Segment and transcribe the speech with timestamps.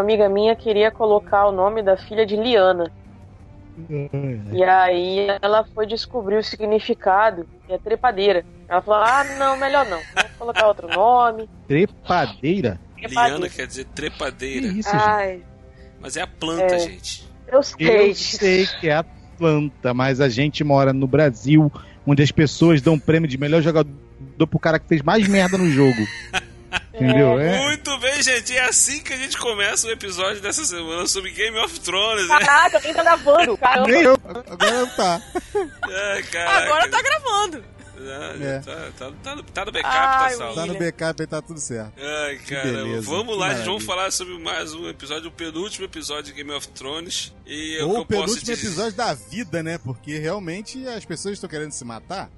[0.00, 2.90] uma amiga minha queria colocar o nome da filha de Liana.
[4.52, 8.44] E aí ela foi descobrir o significado e é trepadeira.
[8.68, 9.98] Ela falou: ah, não, melhor não.
[9.98, 11.48] Vou colocar outro nome.
[11.68, 12.80] Trepadeira?
[12.96, 13.28] trepadeira.
[13.28, 14.68] Liana quer dizer trepadeira.
[14.68, 14.90] Que isso?
[16.00, 17.28] Mas é a planta, é, gente.
[17.46, 18.10] Eu sei.
[18.10, 19.04] Eu sei que é a
[19.38, 21.70] planta, mas a gente mora no Brasil,
[22.06, 23.90] onde as pessoas dão prêmio de melhor jogador
[24.48, 26.06] pro cara que fez mais merda no jogo.
[26.94, 27.38] Entendeu?
[27.38, 27.58] É.
[27.58, 28.56] Muito bem, gente.
[28.56, 32.28] É assim que a gente começa o episódio dessa semana sobre Game of Thrones.
[32.28, 32.38] Né?
[32.38, 33.56] Caraca, quem tá gravando?
[33.56, 33.88] Caramba.
[33.88, 34.18] Nem eu.
[34.24, 35.22] Agora tá.
[35.88, 37.64] É, Agora tá gravando.
[38.40, 38.60] É.
[38.60, 40.54] Tá, tá, tá, no, tá no backup, tá Ai, tá salvo.
[40.54, 41.92] Tá no backup e tá tudo certo.
[41.98, 46.32] Ai, cara, vamos lá, gente, vamos falar sobre mais um episódio, o penúltimo episódio de
[46.32, 47.34] Game of Thrones.
[47.46, 49.76] E Ou o penúltimo episódio da vida, né?
[49.76, 52.30] Porque realmente as pessoas estão querendo se matar.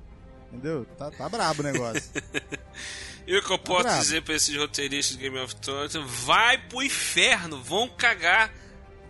[0.52, 0.84] Entendeu?
[0.98, 2.10] Tá, tá brabo o negócio.
[3.26, 4.00] E o que eu tá posso bravo.
[4.00, 5.94] dizer pra esses roteiristas de Game of Thrones?
[6.24, 8.52] Vai pro inferno, vão cagar.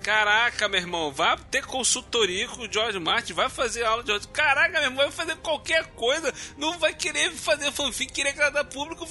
[0.03, 4.27] Caraca, meu irmão, vai ter consultoria com o George Martin, vai fazer aula de George.
[4.29, 6.35] Caraca, meu irmão, vai fazer qualquer coisa.
[6.59, 9.07] Não vai querer fazer fanfic, querer agradar público.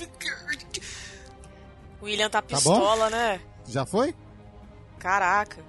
[2.01, 3.41] O William tá pistola, tá né?
[3.67, 4.13] Já foi?
[4.99, 5.63] Caraca.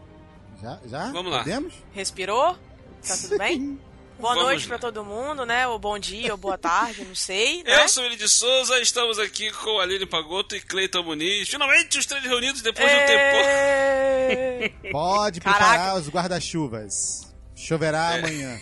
[0.61, 0.81] Já?
[0.87, 1.13] Já?
[1.13, 1.39] Vamos lá.
[1.39, 1.75] Podemos?
[1.93, 2.59] Respirou?
[3.07, 3.79] Tá tudo bem?
[4.23, 5.67] Boa Vamos noite para todo mundo, né?
[5.67, 7.65] Ou bom dia, ou boa tarde, não sei.
[7.65, 7.83] Né?
[7.83, 11.49] Eu sou ele de Souza, estamos aqui com Aline Pagoto e Cleiton Muniz.
[11.49, 14.79] Finalmente os três reunidos depois de um tempo.
[14.93, 15.99] Pode preparar Caraca.
[15.99, 17.35] os guarda-chuvas.
[17.57, 18.19] Choverá é.
[18.21, 18.61] amanhã.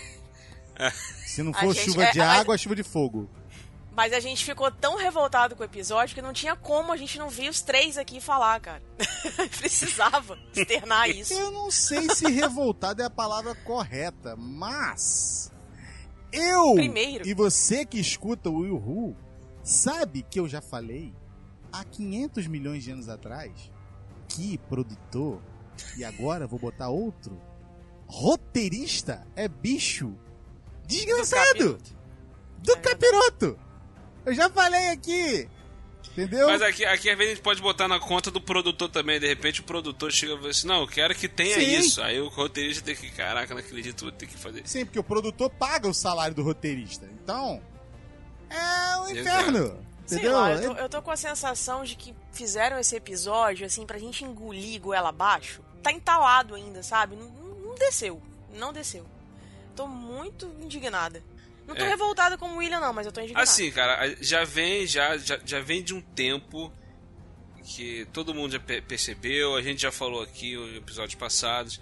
[1.28, 2.61] Se não for chuva é, de água, mas...
[2.62, 3.28] chuva de fogo.
[3.94, 7.19] Mas a gente ficou tão revoltado com o episódio que não tinha como a gente
[7.19, 8.83] não vir os três aqui falar, cara.
[9.58, 11.33] Precisava externar isso.
[11.34, 15.52] Eu não sei se revoltado é a palavra correta, mas
[16.33, 17.27] eu Primeiro.
[17.27, 19.16] e você que escuta o Will Who
[19.62, 21.12] sabe que eu já falei
[21.73, 23.70] há 500 milhões de anos atrás
[24.29, 25.42] que produtor
[25.96, 27.40] e agora vou botar outro
[28.06, 30.14] roteirista é bicho
[30.86, 31.79] desgraçado
[32.58, 33.52] do capiroto.
[33.52, 33.70] Do é
[34.25, 35.48] Eu já falei aqui
[36.13, 36.48] Entendeu?
[36.48, 39.20] Mas aqui, aqui às vezes a gente pode botar na conta do produtor também.
[39.20, 41.77] De repente o produtor chega e fala assim: Não, eu quero que tenha Sim.
[41.77, 42.03] isso.
[42.03, 45.05] Aí o roteirista tem que, caraca, não acredito, vou ter que fazer Sim, porque o
[45.05, 47.09] produtor paga o salário do roteirista.
[47.23, 47.63] Então,
[48.48, 49.59] é um inferno.
[50.05, 50.07] Entendeu?
[50.07, 53.86] Sei lá, eu tô, eu tô, com a sensação de que fizeram esse episódio, assim,
[53.86, 55.63] pra gente engolir goela abaixo.
[55.80, 57.14] Tá entalado ainda, sabe?
[57.14, 58.20] Não, não desceu.
[58.53, 59.07] Não desceu.
[59.77, 61.23] Tô muito indignada.
[61.70, 61.89] Não tô é.
[61.89, 63.45] revoltada com o William, não, mas eu tô indignada.
[63.45, 66.73] Assim, cara, já vem, já, já, já vem de um tempo
[67.63, 71.80] que todo mundo já percebeu, a gente já falou aqui em episódios passados,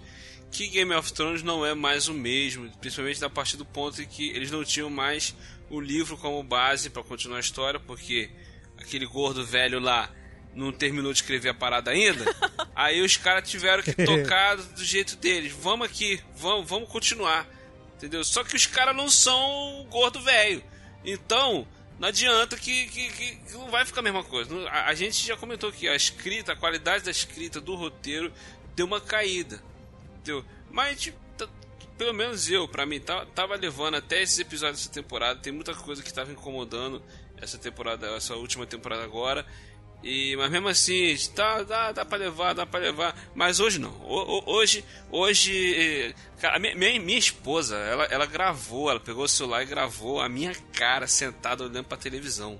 [0.51, 4.05] que Game of Thrones não é mais o mesmo, principalmente a partir do ponto em
[4.05, 5.35] que eles não tinham mais
[5.71, 8.29] o livro como base para continuar a história, porque
[8.77, 10.11] aquele gordo velho lá
[10.53, 12.23] não terminou de escrever a parada ainda.
[12.75, 15.51] aí os caras tiveram que tocar do jeito deles.
[15.51, 17.47] Vamos aqui, vamos, vamos continuar.
[17.99, 18.23] Entendeu?
[18.23, 20.63] Só que os caras não são gordo velho.
[21.03, 21.67] Então,
[21.99, 24.57] não adianta que, que, que, não vai ficar a mesma coisa.
[24.69, 28.31] A, a, gente já comentou que a escrita, a qualidade da escrita do roteiro
[28.73, 29.61] deu uma caída.
[30.15, 30.45] Entendeu?
[30.71, 31.11] Mas,
[31.97, 35.41] pelo menos eu, pra mim, tá, tava levando até esses episódios dessa temporada.
[35.41, 37.03] Tem muita coisa que tava incomodando
[37.35, 39.45] essa temporada, essa última temporada agora.
[40.01, 43.15] E, mas mesmo assim, tá, dá, dá pra levar, dá pra levar.
[43.35, 43.91] Mas hoje não.
[44.01, 46.15] O, hoje, hoje.
[46.39, 50.55] Cara, minha, minha esposa, ela, ela gravou, ela pegou o celular e gravou a minha
[50.73, 52.59] cara sentada olhando pra televisão.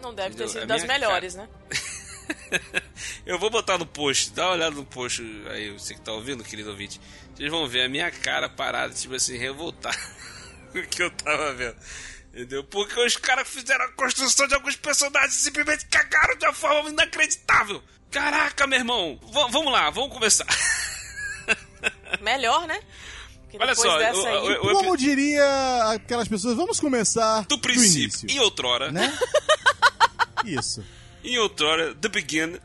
[0.00, 0.46] Não deve Entendeu?
[0.46, 1.46] ter sido das melhores, cara...
[1.46, 2.82] né?
[3.26, 6.42] eu vou botar no post, dá uma olhada no post aí, você que tá ouvindo,
[6.42, 7.00] querido ouvinte.
[7.34, 9.96] Vocês vão ver a minha cara parada, tipo assim, revoltada.
[10.74, 11.76] o que eu tava vendo.
[12.32, 12.64] Entendeu?
[12.64, 16.88] Porque os caras fizeram a construção de alguns personagens e simplesmente cagaram de uma forma
[16.88, 17.82] inacreditável.
[18.10, 19.20] Caraca, meu irmão.
[19.22, 20.46] V vamos lá, vamos começar.
[22.22, 22.80] Melhor, né?
[23.60, 24.14] Olha só, aí...
[24.14, 25.44] o, o, como diria
[25.90, 28.26] aquelas pessoas, vamos começar do princípio.
[28.26, 28.90] Do em outrora.
[28.90, 29.12] Né?
[30.44, 30.82] Isso.
[31.22, 32.58] Em outrora, the begin.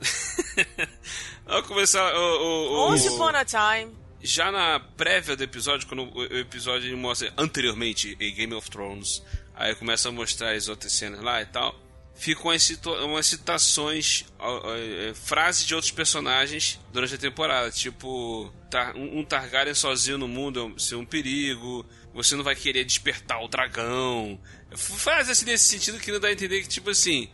[1.46, 3.96] Vamos começar o, o, Once upon a time.
[4.22, 9.24] Já na prévia do episódio, quando o episódio mostra anteriormente em Game of Thrones,
[9.58, 11.76] Aí começa a mostrar as outras cenas lá e tal.
[12.14, 12.70] Ficam umas,
[13.04, 17.72] umas citações, é, frases de outros personagens durante a temporada.
[17.72, 18.54] Tipo,
[18.96, 21.86] um Targaryen sozinho no mundo é ser um perigo.
[22.14, 24.40] Você não vai querer despertar o dragão.
[24.76, 27.30] Frases assim nesse sentido que não dá a entender que, tipo assim,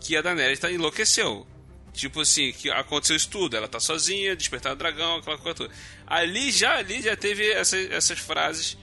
[0.00, 1.46] que a Daenerys tá enlouqueceu.
[1.92, 3.56] Tipo assim, que aconteceu isso tudo.
[3.56, 5.74] Ela tá sozinha, despertar o dragão, aquela coisa toda.
[6.06, 8.76] Ali já, ali já teve essa, essas frases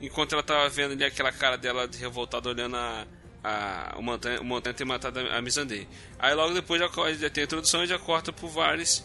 [0.00, 3.06] enquanto ela tava vendo ali aquela cara dela de revoltada olhando a,
[3.42, 5.86] a, o, Montanha, o Montanha ter matado a, a Missandei.
[6.18, 9.04] Aí logo depois já, já tem a introdução e já corta pro Varys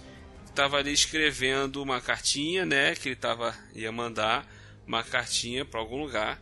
[0.56, 2.96] tava ali escrevendo uma cartinha, né?
[2.96, 4.48] Que ele tava, ia mandar
[4.88, 6.42] uma cartinha para algum lugar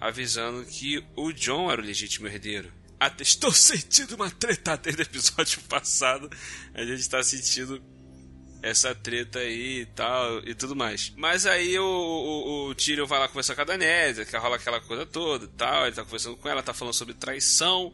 [0.00, 2.72] avisando que o John era o legítimo herdeiro.
[2.98, 6.30] Até estou sentindo uma treta desde o episódio passado.
[6.72, 7.82] A gente está sentindo
[8.62, 11.12] essa treta aí e tal e tudo mais.
[11.16, 14.80] Mas aí o, o, o Tyrion vai lá conversar com a Daenerys, que rola aquela
[14.80, 15.86] coisa toda e tal.
[15.86, 17.92] Ele tá conversando com ela, tá falando sobre traição,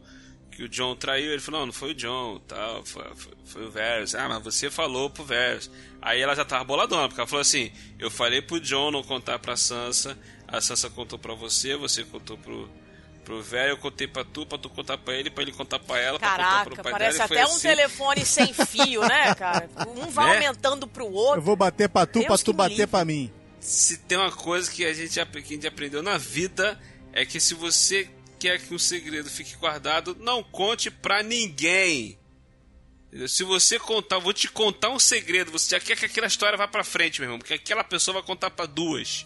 [0.51, 1.31] que o John traiu.
[1.31, 4.15] Ele falou: Não, não foi o John, tal, foi, foi, foi o Varys.
[4.15, 5.71] Ah, mas você falou pro Varys.
[6.01, 9.39] Aí ela já tava boladona, porque ela falou assim: Eu falei pro John não contar
[9.39, 10.17] pra Sansa,
[10.47, 12.69] a Sansa contou pra você, você contou pro
[13.27, 15.99] pro velho, eu contei pra tu, pra tu contar pra ele, pra ele contar pra
[15.99, 17.25] ela, Caraca, pra contar pro pai parece dela.
[17.25, 17.67] até um assim.
[17.67, 19.69] telefone sem fio, né, cara?
[19.85, 20.47] Um vai Né?
[20.47, 21.39] aumentando pro outro.
[21.39, 22.87] Eu vou bater pra tu, Deus pra tu bater livre.
[22.87, 23.29] pra mim.
[23.59, 26.79] Se tem uma coisa que a gente, que a gente aprendeu na vida,
[27.11, 28.09] é que se você
[28.39, 32.17] quer que um segredo fique guardado, não conte pra ninguém.
[33.27, 36.67] Se você contar, vou te contar um segredo, você já quer que aquela história vá
[36.67, 39.25] pra frente, meu irmão, porque aquela pessoa vai contar pra duas.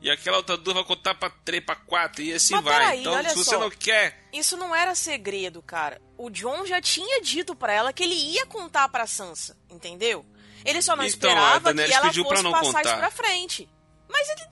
[0.00, 2.78] E aquela outra duas vai contar pra três, pra quatro, e assim Mas vai.
[2.78, 3.58] peraí, então, se você só.
[3.58, 4.28] não quer.
[4.32, 6.00] Isso não era segredo, cara.
[6.16, 10.24] O John já tinha dito pra ela que ele ia contar pra Sansa, entendeu?
[10.64, 12.90] Ele só não Então, esperava que ela pediu pra fosse não passar contar.
[12.90, 13.68] isso pra frente.
[14.08, 14.42] Mas ele.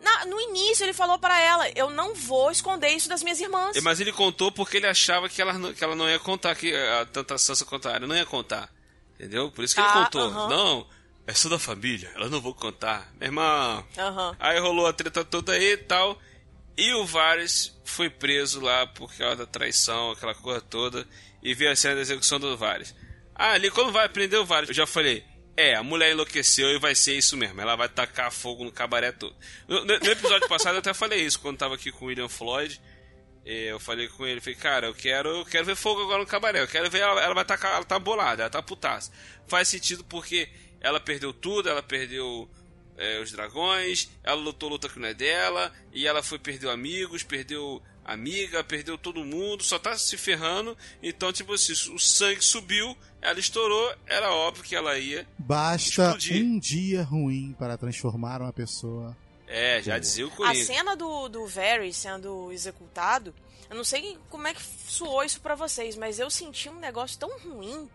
[0.00, 3.76] Na- no início ele falou pra ela, eu não vou esconder isso das minhas irmãs.
[3.82, 6.72] Mas ele contou porque ele achava que ela, não- que ela não ia contar, que
[6.74, 8.70] a, tanto a Sansa quanto a Arya não ia contar.
[9.14, 9.50] Entendeu?
[9.50, 10.22] Por isso que ele Ah, contou.
[10.22, 10.48] aham.
[10.48, 10.86] Não,
[11.28, 13.12] é só da família, ela não vou contar.
[13.20, 14.36] Meu irmão, Aham.
[14.40, 16.18] Aí rolou a treta toda aí e tal.
[16.76, 21.06] E o Varys foi preso lá por causa da traição, aquela coisa toda.
[21.42, 22.94] E veio a cena da execução do Varys.
[23.34, 25.24] Ah, ali quando vai prender o Varys, eu já falei.
[25.56, 27.60] É, a mulher enlouqueceu e vai ser isso mesmo.
[27.60, 29.34] Ela vai tacar fogo no cabaré todo.
[29.66, 32.80] No, no- episódio passado eu até falei isso, quando tava aqui com o William Floyd.
[33.44, 36.26] eh, Eu falei com ele, falei, cara, eu quero, eu quero ver fogo agora no
[36.26, 36.60] cabaré.
[36.62, 39.10] Eu quero ver ela, ela vai tacar, ela tá bolada, ela tá putaça.
[39.48, 40.48] Faz sentido porque
[40.80, 42.48] ela perdeu tudo, ela perdeu
[42.96, 47.22] é, os dragões, ela lutou luta que não é dela, e ela foi, perdeu amigos,
[47.22, 50.76] perdeu amiga, perdeu todo mundo, só tá se ferrando.
[51.02, 55.26] Então, tipo assim, o sangue subiu, ela estourou, era óbvio que ela ia.
[55.38, 56.42] Basta Explodir.
[56.42, 59.16] um dia ruim para transformar uma pessoa.
[59.46, 60.64] É, já dizia o A Coringa.
[60.64, 63.34] cena do, do Varys sendo executado,
[63.70, 67.18] eu não sei como é que soou isso pra vocês, mas eu senti um negócio
[67.18, 67.88] tão ruim,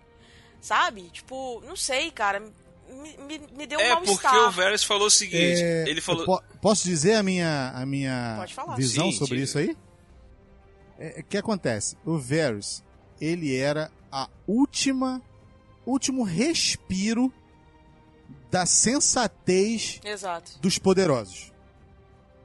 [0.62, 1.10] sabe?
[1.10, 2.44] Tipo, não sei, cara,
[2.90, 6.26] me, me, me deu um É, porque o Varys falou o seguinte, É, ele falou...
[6.26, 8.46] po- posso dizer a minha, a minha
[8.78, 9.44] visão Sim, sobre diga.
[9.44, 9.78] isso aí?
[11.00, 11.98] É, O que acontece?
[12.06, 12.84] O Varys,
[13.20, 15.22] ele era a última,
[15.86, 17.34] último respiro
[18.52, 20.60] da sensatez Exato.
[20.62, 21.52] dos poderosos.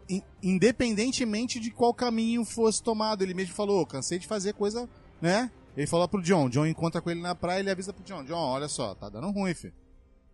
[0.08, 4.88] In- Independentemente de qual caminho fosse tomado, ele mesmo falou, cansei de fazer coisa,
[5.20, 5.50] né?
[5.76, 8.34] Ele falou pro John, John encontra com ele na praia, ele avisa pro John, John,
[8.40, 9.74] olha só, tá dando ruim, filho.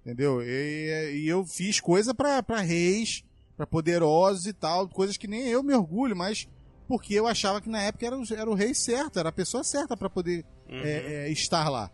[0.05, 0.43] Entendeu?
[0.43, 3.25] E, e eu fiz coisa pra, pra reis,
[3.57, 6.47] pra poderosos e tal, coisas que nem eu me orgulho, mas
[6.87, 9.65] porque eu achava que na época era, o- era o rei certo, era a pessoa
[9.65, 10.81] certa pra poder Uhum.
[10.83, 11.91] é, é, estar lá.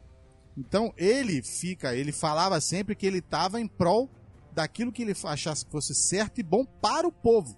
[0.59, 4.11] Então ele fica, ele falava sempre que ele estava em prol
[4.53, 7.57] daquilo que ele achasse que fosse certo e bom para o povo.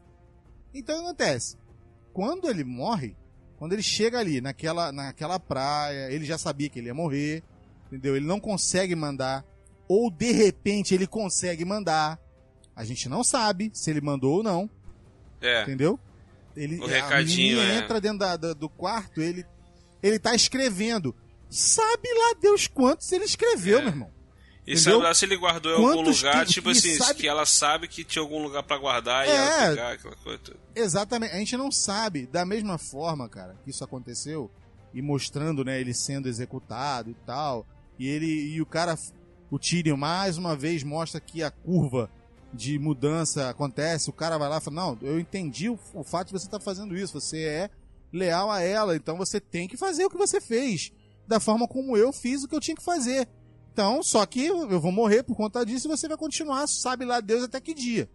[0.74, 1.56] Então o que acontece?
[2.12, 3.17] Quando ele morre,
[3.56, 7.43] quando ele chega ali naquela, naquela praia, ele já sabia que ele ia morrer,
[7.86, 8.15] entendeu?
[8.15, 9.43] Ele não consegue mandar,
[9.89, 12.19] ou de repente ele consegue mandar.
[12.74, 14.69] A gente não sabe se ele mandou ou não,
[15.41, 15.98] É, entendeu?
[16.56, 17.79] Ele, O a recadinho, menininha é.
[17.84, 19.44] entra dentro da- da- do quarto, ele,
[20.03, 21.15] ele tá escrevendo.
[21.51, 23.82] Sabe lá Deus quantos ele escreveu, É.
[23.82, 24.10] meu irmão.
[24.65, 24.93] e entendeu?
[24.93, 27.44] sabe lá se ele guardou em algum lugar, que- tipo e assim, sabe- que ela
[27.44, 29.34] sabe que tinha algum lugar pra guardar e É.
[29.34, 30.58] ela pegar aquela coisa toda.
[30.77, 31.34] Exatamente.
[31.34, 32.27] A gente não sabe.
[32.27, 34.48] Da mesma forma, cara, que isso aconteceu,
[34.94, 37.67] e mostrando, né, ele sendo executado e tal,
[37.98, 38.96] e ele e o cara,
[39.53, 42.11] o Tyrion mais uma vez mostra que a curva
[42.55, 46.29] de mudança acontece, o cara vai lá e fala, não, eu entendi o, o fato
[46.29, 47.71] de você estar fazendo isso, você é
[48.13, 50.91] leal a ela, então você tem que fazer o que você fez,
[51.29, 53.29] da forma como eu fiz o que eu tinha que fazer.
[53.73, 57.05] Então, só que eu eu vou morrer por conta disso e você vai continuar, sabe
[57.05, 58.09] lá Deus até que dia.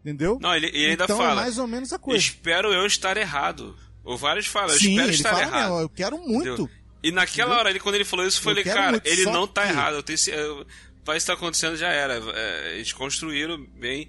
[0.00, 0.38] Entendeu?
[0.40, 2.18] Não, ele, ele ainda então é fala, mais ou menos a coisa.
[2.18, 3.74] espero eu estar errado.
[4.04, 5.70] O Vários fala, eu Sim, espero ele estar fala, errado.
[5.70, 6.48] "Não, eu quero muito.
[6.48, 6.70] Entendeu?
[7.02, 7.58] E naquela Entendeu?
[7.60, 9.94] hora, ele, quando ele falou isso, eu falei, cara, ele não tá que- errado.
[9.94, 10.66] Eu tenho, eu,
[11.04, 12.14] vai estar acontecendo, já era.
[12.34, 14.08] É, eles construíram bem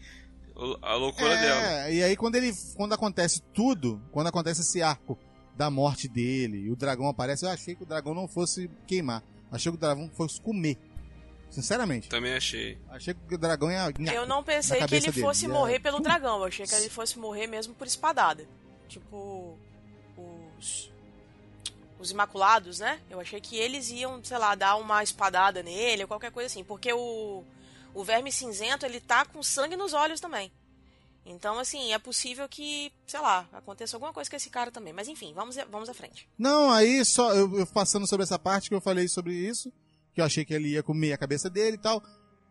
[0.81, 1.61] a loucura dela.
[1.87, 5.17] É, e aí quando ele quando acontece tudo, quando acontece esse arco
[5.55, 9.23] da morte dele, e o dragão aparece, eu achei que o dragão não fosse queimar.
[9.51, 10.77] Achei que o dragão fosse comer.
[11.49, 12.09] Sinceramente.
[12.09, 12.77] Também achei.
[12.89, 13.91] Achei que o dragão ia.
[14.13, 15.21] Eu não pensei que ele dele.
[15.21, 16.37] fosse Ia- morrer pelo dragão.
[16.39, 18.47] Eu achei que ele fosse morrer mesmo por espadada.
[18.87, 19.57] Tipo,
[20.57, 20.88] os.
[21.99, 22.99] Os Imaculados, né?
[23.09, 26.63] Eu achei que eles iam, sei lá, dar uma espadada nele ou qualquer coisa assim.
[26.63, 27.43] Porque o,
[27.93, 30.51] o Verme Cinzento, ele tá com sangue nos olhos também.
[31.25, 34.93] Então, assim, é possível que, sei lá, aconteça alguma coisa com esse cara também.
[34.93, 36.27] Mas enfim, vamos, vamos à frente.
[36.37, 39.71] Não, aí só eu, eu passando sobre essa parte que eu falei sobre isso,
[40.13, 42.01] que eu achei que ele ia comer a cabeça dele e tal.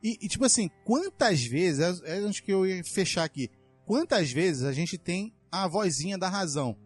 [0.03, 3.51] E, e tipo assim, quantas vezes, é, é onde que eu ia fechar aqui,
[3.85, 6.77] quantas vezes a gente tem a vozinha da razão,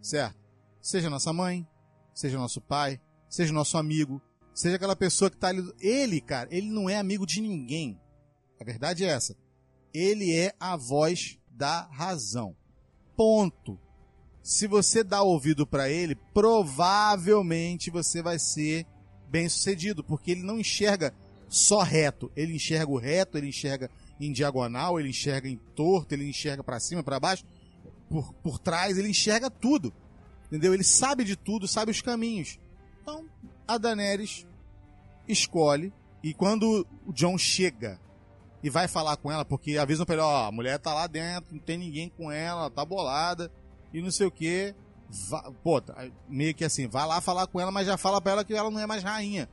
[0.00, 0.36] certo?
[0.80, 1.66] Seja nossa mãe,
[2.14, 4.20] seja nosso pai, seja nosso amigo,
[4.54, 5.62] seja aquela pessoa que tá ali.
[5.80, 8.00] Ele, cara, ele não é amigo de ninguém.
[8.60, 9.36] A verdade é essa.
[9.92, 12.56] Ele é a voz da razão.
[13.16, 13.78] Ponto.
[14.42, 18.86] Se você dá ouvido para ele, provavelmente você vai ser
[19.28, 21.14] bem sucedido, porque ele não enxerga
[21.48, 22.30] só reto.
[22.34, 26.80] Ele enxerga o reto, ele enxerga em diagonal, ele enxerga em torto, ele enxerga para
[26.80, 27.44] cima, para baixo,
[28.08, 29.92] por, por trás, ele enxerga tudo.
[30.52, 30.74] Entendeu?
[30.74, 32.58] Ele sabe de tudo, sabe os caminhos.
[33.00, 33.24] Então,
[33.66, 34.46] a Daenerys
[35.26, 35.90] escolhe
[36.22, 37.98] e quando o John chega
[38.62, 41.54] e vai falar com ela, porque avisam pra ele, ó, a mulher tá lá dentro,
[41.54, 43.50] não tem ninguém com ela, tá bolada,
[43.94, 44.74] e não sei o que.
[45.64, 48.44] Pô, tá, meio que assim, vai lá falar com ela, mas já fala pra ela
[48.44, 49.48] que ela não é mais rainha.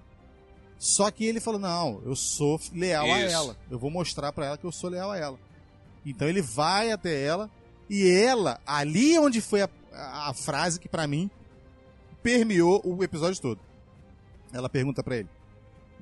[0.77, 3.15] Só que ele falou: Não, eu sou leal Isso.
[3.15, 3.57] a ela.
[3.71, 5.39] Eu vou mostrar para ela que eu sou leal a ela.
[6.05, 7.49] Então ele vai até ela
[7.89, 11.29] e ela, ali onde foi a, a, a frase que para mim
[12.23, 13.59] permeou o episódio todo.
[14.51, 15.29] Ela pergunta para ele: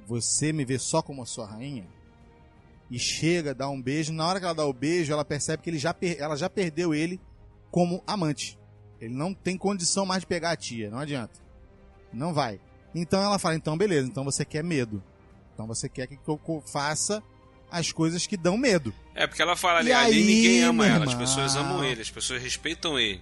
[0.06, 1.88] Você me vê só como a sua rainha?
[2.90, 4.14] E chega, dá um beijo.
[4.14, 6.94] Na hora que ela dá o beijo, ela percebe que ele já, ela já perdeu
[6.94, 7.20] ele
[7.70, 8.58] como amante.
[9.00, 11.40] Ele não tem condição mais de pegar a tia, não adianta.
[12.14, 12.60] Não vai.
[12.96, 15.04] Então ela fala: então beleza, então você quer medo.
[15.54, 17.22] Então você quer que eu faça
[17.70, 18.94] as coisas que dão medo.
[19.14, 22.42] É, porque ela fala ali, ali ninguém ama ela, as pessoas amam ele, as pessoas
[22.42, 23.22] respeitam ele.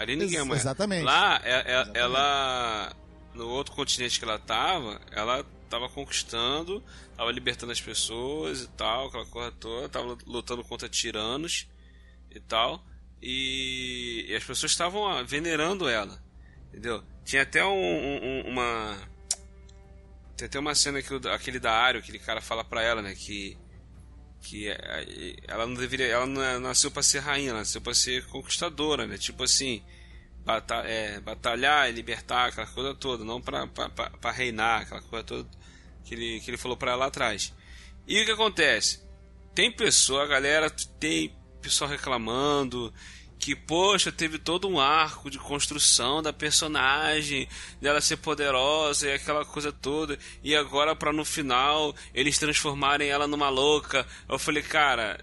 [0.00, 1.04] Ali ninguém Ex ama Exatamente.
[1.04, 1.98] Lá, é, é, exatamente.
[1.98, 2.92] ela.
[3.34, 6.82] No outro continente que ela tava, ela tava conquistando,
[7.14, 11.68] tava libertando as pessoas e tal, aquela coisa toda, tava lutando contra tiranos
[12.30, 12.82] e tal.
[13.22, 16.18] E, e as pessoas estavam venerando ela.
[16.70, 17.04] Entendeu?
[17.24, 18.98] Tinha até um, um, uma.
[20.34, 23.14] Tem até uma cena que o, aquele da Ario, aquele cara fala pra ela, né?
[23.14, 23.56] Que.
[24.42, 26.06] Que é, ela não deveria.
[26.06, 29.18] Ela não é, nasceu pra ser rainha, ela nasceu pra ser conquistadora, né?
[29.18, 29.82] Tipo assim.
[30.44, 33.68] Bata, é, batalhar e libertar, aquela coisa toda, não pra,
[34.32, 35.48] reinar, aquela coisa toda
[36.02, 37.54] que ele, que ele falou pra ela lá atrás.
[38.06, 39.02] E o que acontece?
[39.54, 42.92] Tem pessoa, a galera tem pessoal reclamando
[43.40, 47.48] que, poxa, teve todo um arco de construção da personagem,
[47.80, 53.26] dela ser poderosa e aquela coisa toda, e agora para no final eles transformarem ela
[53.26, 54.06] numa louca.
[54.28, 55.18] Eu falei, cara,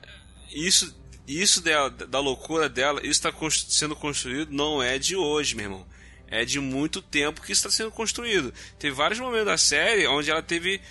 [0.51, 0.97] isso
[1.27, 5.87] isso dela, da loucura dela, isso está sendo construído não é de hoje, meu irmão.
[6.29, 8.53] É de muito tempo que está sendo construído.
[8.79, 10.81] Teve vários momentos da série onde ela teve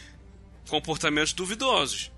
[0.69, 2.11] comportamentos duvidosos.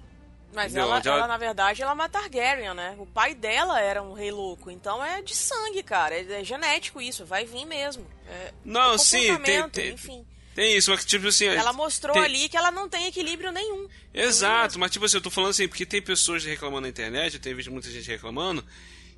[0.54, 2.96] Mas ela, ela, na verdade, ela é uma Targaryen, né?
[2.98, 4.70] O pai dela era um rei louco.
[4.70, 6.14] Então é de sangue, cara.
[6.14, 7.24] É, é genético isso.
[7.24, 8.06] Vai vir mesmo.
[8.26, 10.26] É, não, é sim, tem, tem, enfim.
[10.54, 11.46] Tem isso, mas tipo assim.
[11.46, 12.24] Ela mostrou tem...
[12.24, 13.86] ali que ela não tem equilíbrio nenhum.
[14.12, 17.40] Exato, mas tipo assim, eu tô falando assim, porque tem pessoas reclamando na internet, eu
[17.40, 18.64] tenho visto muita gente reclamando,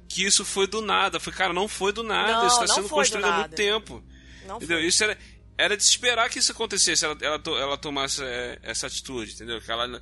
[0.08, 1.18] que isso foi do nada.
[1.18, 2.32] Foi, cara, não foi do nada.
[2.32, 4.02] Não, isso tá sendo construído há muito tempo.
[4.46, 4.78] Não entendeu?
[4.78, 4.86] Foi.
[4.86, 5.16] Isso era,
[5.60, 9.60] era de esperar que isso acontecesse, ela, ela, ela tomasse é, essa atitude, entendeu?
[9.60, 10.00] Que ela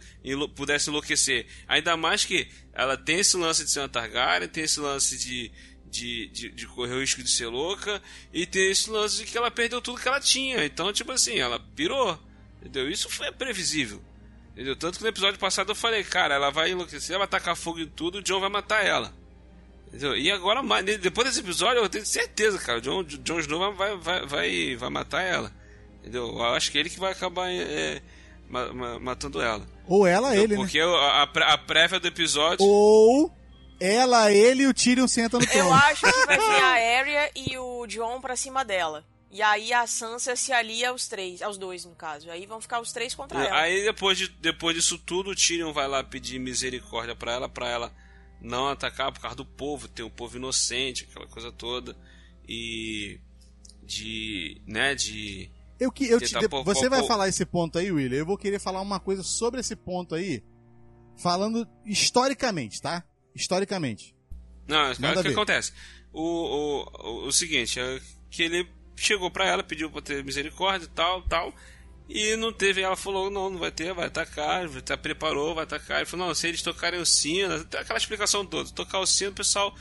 [0.54, 1.46] pudesse enlouquecer.
[1.66, 5.50] Ainda mais que ela tem esse lance de ser uma Targaryen, tem esse lance de,
[5.90, 8.00] de, de, de, correr o risco de ser louca,
[8.32, 10.64] e tem esse lance de que ela perdeu tudo que ela tinha.
[10.64, 12.16] Então, tipo assim, ela pirou,
[12.60, 12.88] entendeu?
[12.88, 14.00] Isso foi previsível.
[14.52, 14.76] Entendeu?
[14.76, 17.80] Tanto que no episódio passado eu falei, cara, ela vai enlouquecer, ela vai tacar fogo
[17.80, 19.12] em tudo, o John vai matar ela.
[19.88, 20.16] Entendeu?
[20.16, 20.62] E agora,
[21.00, 24.90] depois desse episódio, eu tenho certeza, cara, o John, John Snow vai, vai, vai, vai
[24.90, 25.52] matar ela.
[26.00, 26.28] Entendeu?
[26.28, 28.02] Eu acho que ele que vai acabar é,
[29.00, 29.66] matando ela.
[29.86, 30.56] Ou ela, ele, né?
[30.56, 32.64] Porque a, a prévia do episódio...
[32.64, 33.32] Ou
[33.80, 35.68] ela, ele e o Tyrion sentam no trono.
[35.68, 39.04] Eu acho que vai vir a Arya e o John pra cima dela.
[39.30, 42.30] E aí a Sansa se alia aos três, aos dois no caso.
[42.30, 43.60] Aí vão ficar os três contra ela.
[43.60, 47.68] Aí depois, de, depois disso tudo, o Tyrion vai lá pedir misericórdia para ela, para
[47.68, 47.92] ela
[48.40, 51.96] não atacar por causa do povo, ter um povo inocente, aquela coisa toda.
[52.48, 53.20] E
[53.84, 58.18] de, né, de eu que eu te, você vai falar esse ponto aí, William.
[58.18, 60.42] Eu vou querer falar uma coisa sobre esse ponto aí,
[61.16, 63.04] falando historicamente, tá?
[63.34, 64.14] Historicamente.
[64.66, 65.72] Não, o que acontece?
[66.12, 70.86] O, o, o, o, seguinte, é que ele chegou para ela, pediu para ter misericórdia
[70.86, 71.54] e tal, tal.
[72.08, 75.64] E não teve, ela falou, não, não vai ter, vai atacar, vai tá, preparou, vai
[75.64, 75.98] atacar.
[75.98, 79.34] Ele falou, não, se eles tocarem o sino, aquela explicação toda, tocar o sino, o
[79.34, 79.74] pessoal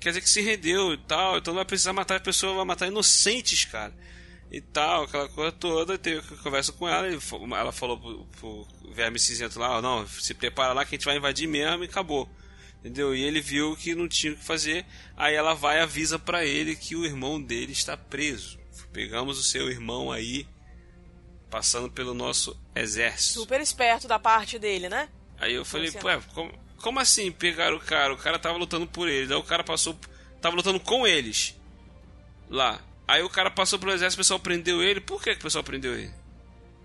[0.00, 2.64] quer dizer que se rendeu e tal, então não vai precisar matar a pessoa, vai
[2.64, 3.94] matar inocentes, cara.
[4.50, 5.96] e tal, aquela coisa toda.
[5.96, 10.84] Teve conversa com ela, ela falou pro, pro verme cinzento lá: não, se prepara lá
[10.84, 12.28] que a gente vai invadir mesmo e acabou.
[12.80, 13.14] Entendeu?
[13.14, 14.84] E ele viu que não tinha o que fazer.
[15.16, 18.58] Aí ela vai e avisa para ele que o irmão dele está preso.
[18.92, 20.46] Pegamos o seu irmão aí,
[21.52, 23.40] passando pelo nosso exército.
[23.40, 25.06] Super esperto da parte dele, né?
[25.38, 28.14] Aí eu falei, pô, como, como assim pegaram o cara?
[28.14, 29.30] O cara tava lutando por eles.
[29.30, 29.94] Aí o cara passou.
[30.40, 31.54] Tava lutando com eles.
[32.48, 32.80] Lá.
[33.06, 34.98] Aí o cara passou pelo exército, o pessoal prendeu ele.
[34.98, 36.10] Por que, que o pessoal prendeu ele?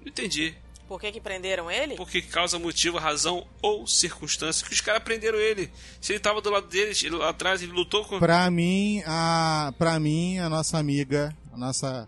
[0.02, 0.54] Não entendi.
[0.86, 1.96] Por que, que prenderam ele?
[1.96, 5.72] Porque causa motivo, razão ou circunstância que os caras prenderam ele.
[6.02, 8.20] Se ele tava do lado deles, ele, lá atrás, ele lutou com.
[8.20, 9.74] Pra mim, a.
[9.78, 12.08] Pra mim, a nossa amiga, a nossa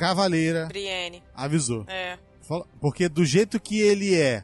[0.00, 0.66] cavaleira.
[0.66, 1.22] Brienne.
[1.34, 1.84] Avisou.
[1.86, 2.18] É.
[2.80, 4.42] Porque do jeito que ele é,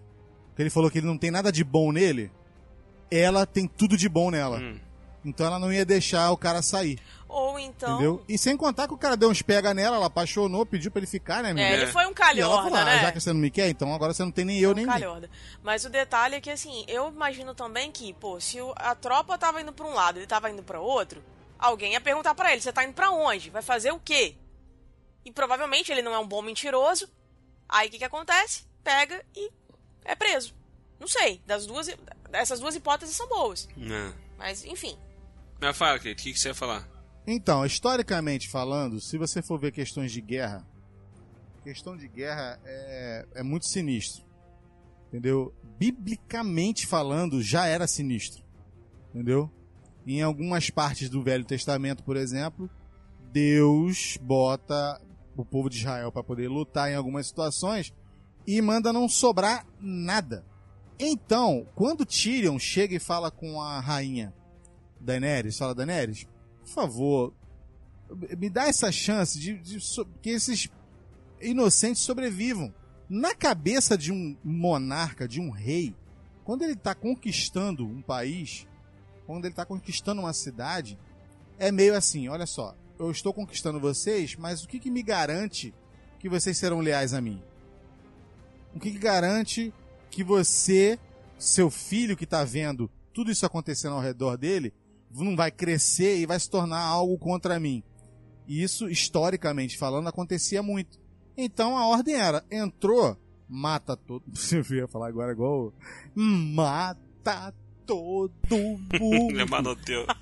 [0.54, 2.30] que ele falou que ele não tem nada de bom nele,
[3.10, 4.58] ela tem tudo de bom nela.
[4.58, 4.78] Hum.
[5.24, 7.00] Então ela não ia deixar o cara sair.
[7.28, 7.94] Ou então.
[7.96, 8.24] Entendeu?
[8.28, 11.06] E sem contar que o cara deu uns pega nela, ela apaixonou, pediu pra ele
[11.08, 11.66] ficar, né, amiga?
[11.66, 13.00] É, ele foi um calhorda, falou, ah, né?
[13.00, 14.86] Já que você não me quer, então agora você não tem nem eu, um nem
[14.86, 15.28] calhorda.
[15.64, 19.60] Mas o detalhe é que, assim, eu imagino também que, pô, se a tropa tava
[19.60, 21.20] indo pra um lado e ele tava indo pra outro,
[21.58, 23.50] alguém ia perguntar para ele, você tá indo pra onde?
[23.50, 24.36] Vai fazer o quê?
[25.26, 27.08] E provavelmente ele não é um bom mentiroso.
[27.68, 28.64] Aí o que que acontece?
[28.84, 29.50] Pega e
[30.04, 30.54] é preso.
[31.00, 31.42] Não sei.
[31.44, 31.88] Das duas,
[32.32, 33.68] essas duas hipóteses são boas.
[33.76, 34.14] Não.
[34.38, 34.96] Mas, enfim.
[35.60, 36.88] Mas fala, Kate, o que, que você ia falar?
[37.26, 40.64] Então, historicamente falando, se você for ver questões de guerra,
[41.64, 44.24] questão de guerra é, é muito sinistro.
[45.08, 45.52] Entendeu?
[45.76, 48.44] Biblicamente falando, já era sinistro.
[49.10, 49.50] Entendeu?
[50.06, 52.70] Em algumas partes do Velho Testamento, por exemplo,
[53.32, 55.00] Deus bota
[55.42, 57.92] o povo de Israel para poder lutar em algumas situações
[58.46, 60.44] e manda não sobrar nada.
[60.98, 64.32] Então, quando Tyrion chega e fala com a rainha
[65.00, 66.26] Daenerys, fala Daenerys,
[66.60, 67.34] por favor,
[68.38, 69.78] me dá essa chance de, de,
[70.22, 70.68] que esses
[71.40, 72.72] inocentes sobrevivam.
[73.08, 75.94] Na cabeça de um monarca, de um rei,
[76.44, 78.66] quando ele está conquistando um país,
[79.26, 80.98] quando ele está conquistando uma cidade,
[81.58, 85.74] é meio assim: olha só, eu estou conquistando vocês, mas o que, que me garante
[86.18, 87.42] que vocês serão leais a mim?
[88.74, 89.72] O que, que garante
[90.10, 90.98] que você,
[91.38, 94.74] seu filho que está vendo tudo isso acontecendo ao redor dele,
[95.10, 97.82] não vai crescer e vai se tornar algo contra mim.
[98.46, 100.98] E isso, historicamente falando, acontecia muito.
[101.36, 103.16] Então a ordem era: entrou,
[103.48, 104.22] mata todo.
[104.28, 105.72] Você ia falar agora igual.
[106.14, 107.54] Mata
[107.86, 108.32] todo
[109.00, 109.34] mundo.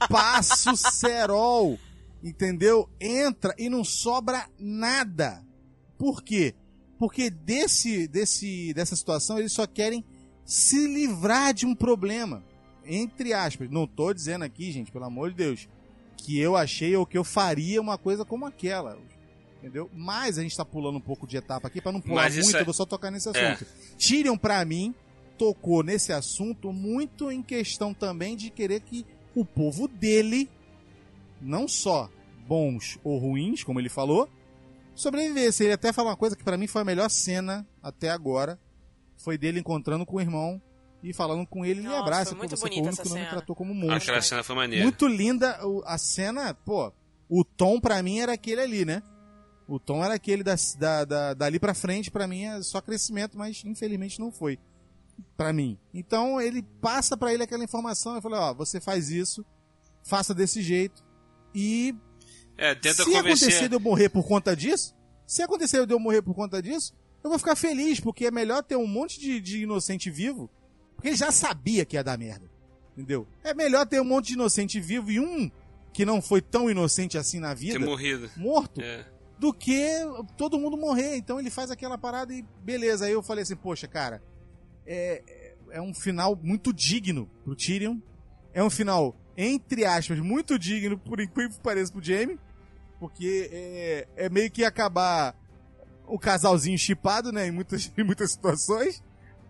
[0.08, 1.78] Passa o cerol.
[2.24, 2.88] Entendeu?
[2.98, 5.44] Entra e não sobra nada.
[5.98, 6.54] Por quê?
[6.98, 10.04] Porque desse, desse, dessa situação eles só querem
[10.44, 12.42] se livrar de um problema
[12.87, 15.68] entre aspas, não tô dizendo aqui, gente, pelo amor de Deus,
[16.16, 18.98] que eu achei ou que eu faria uma coisa como aquela.
[19.58, 19.90] Entendeu?
[19.94, 22.60] Mas a gente tá pulando um pouco de etapa aqui para não pular muito, é...
[22.60, 23.30] eu vou só tocar nesse é.
[23.30, 23.64] assunto.
[23.64, 23.96] É.
[23.96, 24.94] Tyrion, para mim,
[25.38, 30.50] tocou nesse assunto muito em questão também de querer que o povo dele,
[31.40, 32.10] não só
[32.46, 34.28] bons ou ruins, como ele falou,
[34.94, 35.64] sobrevivesse.
[35.64, 38.59] Ele até falou uma coisa que para mim foi a melhor cena até agora,
[39.16, 40.61] foi dele encontrando com o irmão
[41.02, 43.26] e falando com ele, Nossa, ele abraça, pô, você foi o único que não me
[43.26, 43.96] tratou como monstro.
[43.96, 44.85] Aquela cena foi maneira.
[44.85, 46.92] Muito linda, a cena, pô,
[47.28, 49.02] o tom pra mim era aquele ali, né?
[49.68, 53.37] O tom era aquele da, da, da, dali pra frente, pra mim é só crescimento,
[53.37, 54.59] mas infelizmente não foi.
[55.37, 55.78] Pra mim.
[55.92, 59.44] Então ele passa para ele aquela informação, eu falei, ó, você faz isso,
[60.02, 61.04] faça desse jeito,
[61.54, 61.94] e
[62.57, 63.21] é, tenta se convencer...
[63.21, 64.95] acontecer de eu morrer por conta disso,
[65.27, 68.62] se acontecer de eu morrer por conta disso, eu vou ficar feliz, porque é melhor
[68.62, 70.51] ter um monte de, de inocente vivo
[71.05, 72.51] porque ele já sabia que ia dar merda.
[72.93, 73.27] Entendeu?
[73.43, 75.51] É melhor ter um monte de inocente vivo e um
[75.93, 77.79] que não foi tão inocente assim na vida.
[77.79, 78.31] Ter morrido.
[78.37, 78.81] Morto.
[78.81, 79.05] É.
[79.38, 79.77] Do que
[80.38, 81.17] todo mundo morrer.
[81.17, 83.05] Então ele faz aquela parada e beleza.
[83.05, 84.23] Aí eu falei assim, poxa, cara,
[84.87, 87.99] é, é um final muito digno pro Tyrion.
[88.55, 92.38] É um final, entre aspas, muito digno, por incrível que pareça, pro Jaime.
[92.99, 95.35] Porque é, é meio que acabar
[96.07, 97.49] o casalzinho chipado, né?
[97.49, 99.03] Em muitas, em muitas situações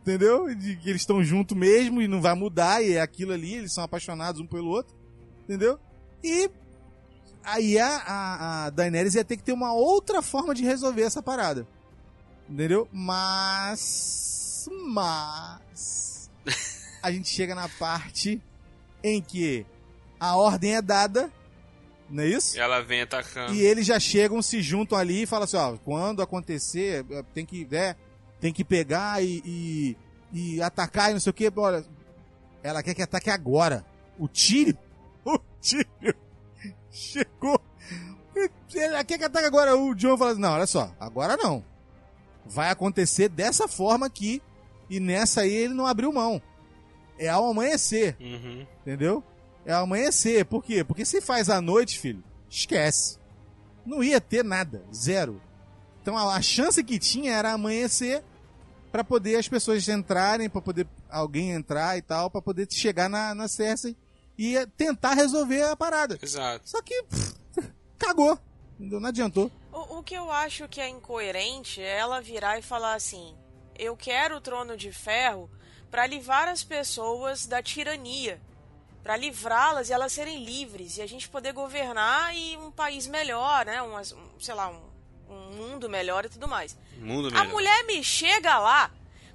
[0.05, 0.55] entendeu?
[0.55, 3.73] De que eles estão juntos mesmo e não vai mudar, e é aquilo ali, eles
[3.73, 4.95] são apaixonados um pelo outro,
[5.43, 5.81] entendeu?
[6.23, 6.51] E
[7.43, 11.23] aí a, a, a Daenerys ia ter que ter uma outra forma de resolver essa
[11.23, 11.67] parada,
[12.49, 12.87] entendeu?
[12.93, 14.69] Mas.
[14.87, 16.31] Mas.
[17.03, 18.41] A gente chega na parte
[19.03, 19.67] em que
[20.31, 21.31] a ordem é dada,
[22.09, 22.57] não é isso?
[22.57, 23.55] E ela vem atacando.
[23.55, 27.67] E eles já chegam, se juntam ali e falam assim: ó, quando acontecer, tem que.
[27.73, 27.97] É,
[28.41, 29.97] tem que pegar e, e,
[30.33, 31.51] e atacar e não sei o que.
[31.57, 31.85] Olha,
[32.63, 33.85] ela quer que ataque agora.
[34.19, 34.77] O tiro,
[35.25, 35.87] o tiro
[36.91, 37.61] chegou
[39.07, 39.77] Quem que ataca agora?
[39.77, 41.65] O John fala assim, não, olha só, agora não.
[42.45, 44.43] Vai acontecer dessa forma aqui,
[44.91, 46.41] e nessa aí ele não abriu mão.
[47.19, 48.67] É ao amanhecer, Uhum.
[48.83, 49.23] entendeu?
[49.65, 50.45] É amanhecer.
[50.45, 50.85] Por quê?
[50.85, 53.19] Porque se faz à noite, filho, esquece.
[53.85, 55.41] Não ia ter nada, zero.
[56.03, 58.23] Então a, a chance que tinha era amanhecer
[58.93, 63.35] para poder as pessoas entrarem, para poder alguém entrar e tal, para poder chegar na,
[63.35, 63.97] na Cersei
[64.39, 66.19] e tentar resolver a parada.
[66.23, 66.69] Exato.
[66.69, 67.35] Só que pff,
[67.99, 68.39] cagou.
[68.79, 69.51] Não adiantou.
[69.73, 73.35] O, o que eu acho que é incoerente é ela virar e falar assim:
[73.79, 75.51] eu quero o trono de ferro
[75.91, 78.41] para livrar as pessoas da tirania,
[79.05, 83.67] para livrá-las e elas serem livres e a gente poder governar e um país melhor,
[83.67, 83.81] né?
[83.83, 84.83] Um, um, sei lá, um,
[85.29, 86.77] um mundo melhor e tudo mais.
[86.97, 87.49] Mundo A melhor.
[87.49, 88.91] mulher me chega lá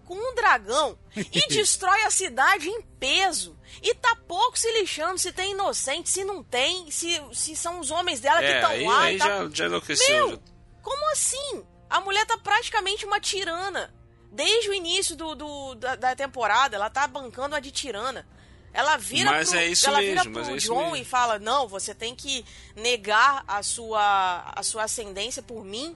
[0.05, 3.55] com um dragão e destrói a cidade em peso.
[3.83, 7.91] E tá pouco se lixando se tem inocente, se não tem, se, se são os
[7.91, 9.01] homens dela que É, estão aí, lá.
[9.03, 9.25] aí e tá...
[9.27, 10.27] já, já enlouqueceu.
[10.27, 10.39] Meu, já-
[10.81, 11.63] como assim?
[11.87, 13.93] A mulher tá praticamente uma tirana.
[14.31, 18.27] Desde o início do, do- da, da temporada, ela tá bancando a de tirana.
[18.73, 20.95] Ela vira Mas pro, é isso ela mesmo, vira mas pro é isso John mesmo.
[20.97, 25.95] e fala: Não, você tem que negar a sua, a sua ascendência por mim.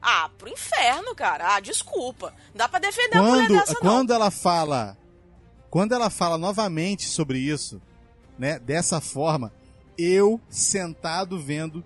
[0.00, 1.54] Ah, pro inferno, cara.
[1.56, 2.34] Ah, desculpa.
[2.50, 3.80] Não dá pra defender a mulher Quando, dessa, não.
[3.80, 4.96] quando ela fala,
[5.70, 7.80] quando ela fala novamente sobre isso,
[8.38, 9.52] né, dessa forma,
[9.96, 11.84] eu sentado vendo,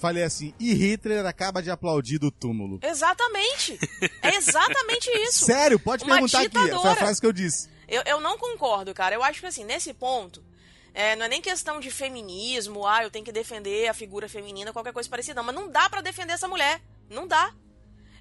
[0.00, 2.80] falei assim, e Hitler acaba de aplaudir do túmulo.
[2.82, 3.78] Exatamente.
[4.20, 5.44] É exatamente isso.
[5.44, 6.96] Sério, pode Uma perguntar aqui, foi a ditadora.
[6.96, 7.68] frase que eu disse.
[7.88, 9.14] Eu, eu não concordo, cara.
[9.14, 10.44] Eu acho que assim, nesse ponto,
[10.92, 14.72] é, não é nem questão de feminismo, ah, eu tenho que defender a figura feminina,
[14.72, 15.44] qualquer coisa parecida, não.
[15.44, 16.80] Mas não dá pra defender essa mulher.
[17.10, 17.52] Não dá.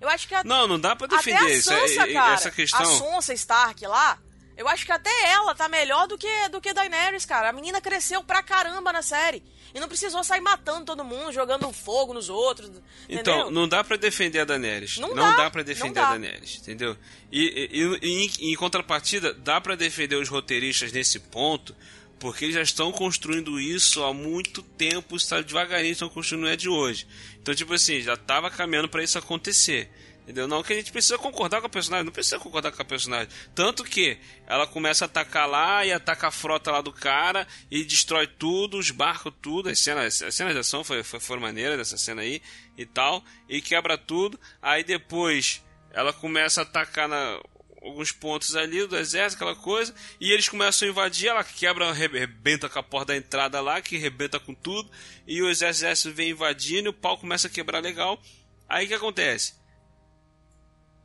[0.01, 1.69] Eu acho que a, Não, não dá pra até defender a isso.
[1.69, 2.81] Sansa, é- é- cara, essa questão.
[2.81, 4.19] a Sansa Stark lá,
[4.57, 7.49] eu acho que até ela tá melhor do que do que Daenerys, cara.
[7.49, 9.43] A menina cresceu pra caramba na série.
[9.73, 12.69] E não precisou sair matando todo mundo, jogando fogo nos outros.
[13.09, 13.51] Então, entendeu?
[13.51, 14.97] não dá pra defender a Daenerys.
[14.97, 16.05] Não Não, dá, dá, pra defender dá.
[16.07, 16.95] a Daenerys, entendeu?
[17.31, 21.75] E, e- e em, em contrapartida, dá pra defender os roteiristas nesse ponto,
[22.19, 26.55] porque eles já estão construindo isso há muito tempo, está devagarinho, estão construindo não é
[26.55, 27.07] de hoje.
[27.41, 29.89] Então, tipo assim, já tava caminhando pra isso acontecer.
[30.23, 30.47] Entendeu?
[30.47, 33.27] Não que a gente precisa concordar com a personagem, não precisa concordar com a personagem.
[33.53, 37.83] Tanto que ela começa a atacar lá e ataca a frota lá do cara e
[37.83, 39.67] destrói tudo, os barcos, tudo.
[39.69, 42.41] As cenas, as cenas de ação foi, foi, foram maneiras dessa cena aí
[42.77, 43.21] e tal.
[43.49, 44.39] E quebra tudo.
[44.61, 47.41] Aí depois ela começa a atacar na,
[47.81, 49.93] alguns pontos ali do exército, aquela coisa.
[50.21, 53.97] E eles começam a invadir, ela quebra, arrebenta com a porta da entrada lá, que
[53.97, 54.89] arrebenta com tudo.
[55.27, 58.21] E o exército vem invadindo e o pau começa a quebrar legal.
[58.69, 59.61] Aí o que acontece?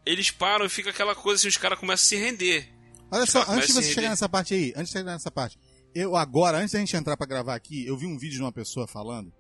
[0.09, 2.67] Eles param e fica aquela coisa assim, os caras começam a se render.
[3.11, 4.09] Olha só, antes de começa a você se chegar render.
[4.09, 5.59] nessa parte aí, antes de chegar nessa parte,
[5.95, 8.51] eu agora, antes da gente entrar pra gravar aqui, eu vi um vídeo de uma
[8.51, 9.31] pessoa falando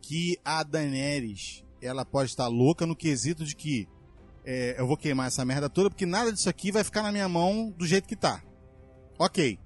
[0.00, 3.86] que a Daenerys, ela pode estar louca no quesito de que
[4.46, 7.28] é, eu vou queimar essa merda toda porque nada disso aqui vai ficar na minha
[7.28, 8.42] mão do jeito que tá.
[9.18, 9.58] Ok.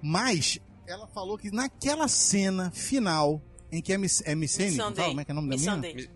[0.00, 5.08] Mas ela falou que naquela cena final em que é Miss, é não fala?
[5.08, 6.08] como é que é o nome da menina?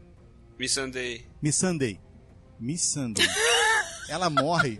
[0.56, 1.26] Missandei.
[1.42, 2.00] Missandei.
[2.58, 3.24] Missandei.
[3.26, 4.08] Missandei.
[4.08, 4.78] ela morre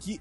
[0.00, 0.20] que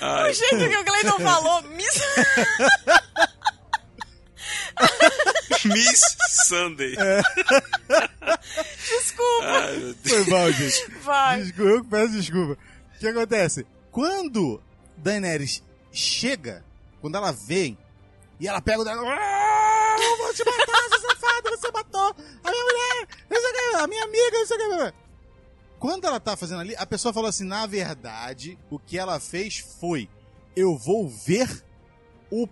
[0.00, 2.00] Ai, O jeito que o Cleiton falou, miss...
[5.64, 6.00] Miss
[6.46, 6.96] Sunday.
[8.76, 10.90] desculpa, Ai, foi mal, gente.
[11.02, 11.42] vai.
[11.42, 12.52] Desculpa, eu que peço desculpa.
[12.94, 13.66] O que acontece?
[13.90, 14.62] Quando
[14.96, 16.64] Daenerys chega,
[17.00, 17.76] quando ela vem,
[18.40, 19.04] e ela pega o dragão.
[19.08, 23.08] "Ah, Eu vou te matar, seu safado, você matou a minha mulher,
[23.82, 24.56] a minha amiga, não sei
[24.88, 24.92] o.
[25.78, 29.58] Quando ela tá fazendo ali, a pessoa falou assim: na verdade, o que ela fez
[29.58, 30.08] foi:
[30.56, 31.64] eu vou ver
[32.30, 32.46] o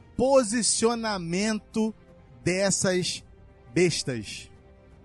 [0.76, 1.94] posicionamento
[2.42, 3.22] dessas
[3.72, 4.50] bestas.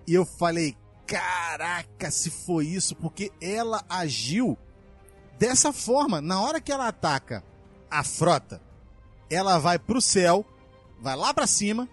[0.08, 0.76] E eu falei:
[1.08, 4.58] caraca, se foi isso, porque ela agiu
[5.38, 6.22] dessa forma.
[6.22, 7.44] Na hora que ela ataca
[7.90, 8.62] a frota,
[9.30, 10.46] ela vai pro céu,
[11.04, 11.88] vai lá pra cima.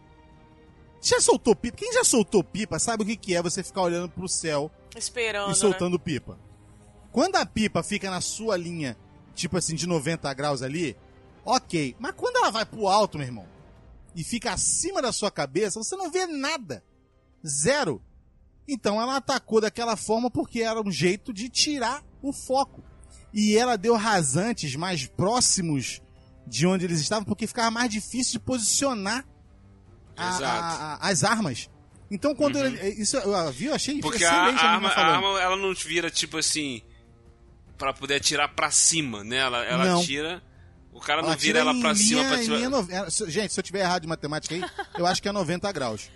[1.03, 1.77] Já soltou pipa?
[1.77, 5.47] Quem já soltou pipa sabe o que, que é você ficar olhando pro céu Esperando,
[5.47, 5.55] e né?
[5.55, 6.39] soltando pipa.
[7.11, 8.97] Quando a pipa fica na sua linha,
[9.35, 10.97] tipo assim, de 90 graus ali,
[11.45, 11.97] ok.
[11.99, 13.47] Mas quando ela vai pro alto, meu irmão,
[14.15, 16.85] e fica acima da sua cabeça, você não vê nada.
[17.45, 18.01] Zero.
[18.69, 22.85] Então ela atacou daquela forma porque era um jeito de tirar o foco.
[23.33, 26.01] E ela deu rasantes mais próximos
[26.51, 29.25] de onde eles estavam, porque ficava mais difícil de posicionar
[30.17, 31.71] a- a- a- as armas.
[32.11, 32.65] Então quando Uhum.
[32.67, 35.73] ele, isso eu vi, eu achei Porque a, excelente a arma, a arma, ela não
[35.75, 36.83] vira tipo assim.
[37.79, 39.37] Pra poder atirar pra cima, né?
[39.37, 40.05] Ela, ela Não.
[40.05, 40.43] tira
[40.93, 42.69] O cara não vira ela pra cima pra tirar.
[42.69, 42.83] No...
[43.31, 44.63] Gente, se eu tiver errado de matemática aí,
[44.99, 46.11] eu acho que é 90 graus.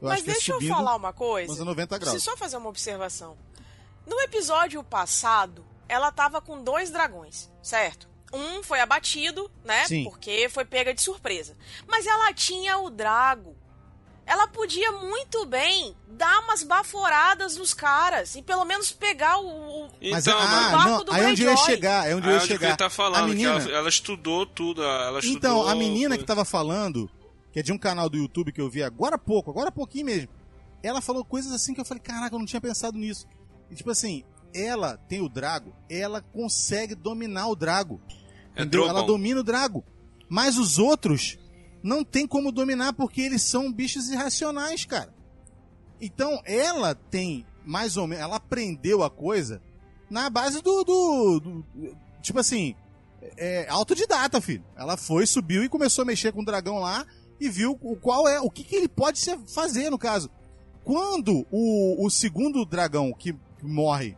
[0.00, 1.50] Eu mas é deixa é subindo, eu falar uma coisa.
[1.50, 2.12] Mas é 90 graus.
[2.12, 3.36] Preciso só fazer uma observação.
[4.06, 8.07] No episódio passado, ela tava com dois dragões, certo?
[8.32, 9.86] Um foi abatido, né?
[9.86, 10.04] Sim.
[10.04, 11.56] Porque foi pega de surpresa.
[11.86, 13.56] Mas ela tinha o Drago.
[14.28, 19.90] Ela podia muito bem dar umas baforadas nos caras e pelo menos pegar o, o
[20.10, 22.34] mas, então, ah, barco não, do aí é onde eu ia chegar, é onde eu
[22.34, 22.76] ia chegar.
[22.76, 26.18] tá falando, a menina, ela, ela, estudou tudo, ela estudou, Então, a menina foi...
[26.18, 27.10] que tava falando,
[27.50, 29.72] que é de um canal do YouTube que eu vi agora há pouco, agora há
[29.72, 30.28] pouquinho mesmo.
[30.82, 33.26] Ela falou coisas assim que eu falei, caraca, eu não tinha pensado nisso.
[33.70, 34.24] E tipo assim,
[34.58, 38.00] ela tem o Drago, ela consegue dominar o Drago.
[38.56, 38.62] É?
[38.62, 39.84] Ela domina o Drago.
[40.28, 41.38] Mas os outros
[41.82, 45.14] não tem como dominar porque eles são bichos irracionais, cara.
[46.00, 49.60] Então ela tem mais ou menos, ela aprendeu a coisa
[50.08, 51.64] na base do, do, do
[52.22, 52.74] tipo assim,
[53.36, 54.64] é, autodidata, filho.
[54.76, 57.06] Ela foi, subiu e começou a mexer com o dragão lá
[57.40, 60.30] e viu o qual é, o que, que ele pode fazer no caso.
[60.82, 64.16] Quando o, o segundo dragão que morre,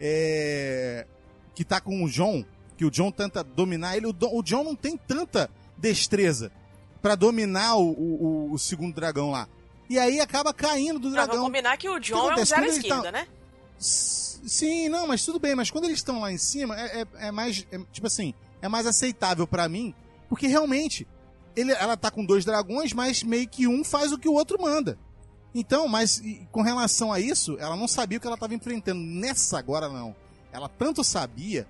[0.00, 1.06] é,
[1.54, 2.44] que tá com o John,
[2.76, 6.50] que o John tenta dominar ele, o, o John não tem tanta destreza
[7.00, 9.48] para dominar o, o, o, segundo dragão lá.
[9.88, 11.36] E aí acaba caindo do dragão.
[11.36, 13.12] Pra combinar que o John que é um zero esquerda, tá...
[13.12, 13.26] né?
[13.78, 15.54] Sim, não, mas tudo bem.
[15.54, 17.66] Mas quando eles estão lá em cima, é, é, é mais.
[17.70, 19.94] É, tipo assim, é mais aceitável para mim.
[20.28, 21.06] Porque realmente,
[21.56, 24.60] ele, ela tá com dois dragões, mas meio que um faz o que o outro
[24.60, 24.98] manda.
[25.58, 29.00] Então, mas com relação a isso, ela não sabia o que ela estava enfrentando.
[29.00, 30.14] Nessa agora não.
[30.52, 31.66] Ela tanto sabia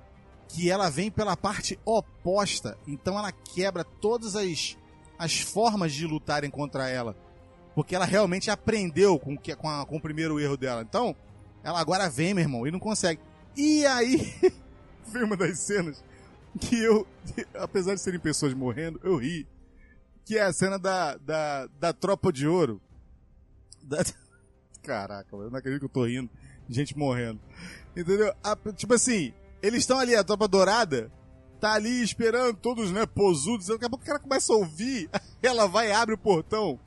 [0.47, 2.77] que ela vem pela parte oposta.
[2.87, 4.77] Então ela quebra todas as
[5.19, 7.17] as formas de lutarem contra ela.
[7.75, 10.83] Porque ela realmente aprendeu com, com, a, com o primeiro erro dela.
[10.83, 11.17] Então,
[11.65, 13.21] ela agora vem, meu irmão, e não consegue.
[13.57, 14.33] E aí,
[15.11, 16.05] foi uma das cenas
[16.61, 17.07] que eu,
[17.55, 19.47] apesar de serem pessoas morrendo, eu ri.
[20.25, 22.81] Que é a cena da, da, da tropa de ouro.
[24.83, 26.31] Caraca, eu não acredito que eu tô rindo.
[26.69, 27.41] Gente morrendo.
[27.97, 28.35] Entendeu?
[28.43, 31.11] A, tipo assim, eles estão ali, a tropa dourada,
[31.61, 33.67] tá ali esperando, todos, né, posudos.
[33.67, 35.11] Daqui a pouco o cara começa a ouvir,
[35.43, 36.79] ela vai e abre o portão.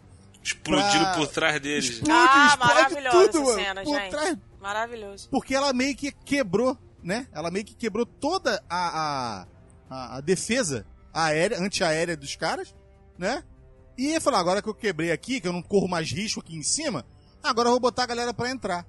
[0.44, 1.16] Explodindo pra...
[1.16, 1.86] por trás deles.
[1.86, 4.10] Explode, ah, explode maravilhosa tudo, essa cena, por gente.
[4.10, 4.38] Trás...
[4.60, 5.30] Maravilhoso.
[5.30, 7.28] Porque ela meio que quebrou, né?
[7.32, 9.48] Ela meio que quebrou toda a, a,
[9.90, 12.74] a, a defesa aérea, antiaérea dos caras,
[13.18, 13.44] né?
[13.98, 16.56] E ia falar, agora que eu quebrei aqui, que eu não corro mais risco aqui
[16.56, 17.06] em cima,
[17.44, 18.86] agora eu vou botar a galera pra entrar.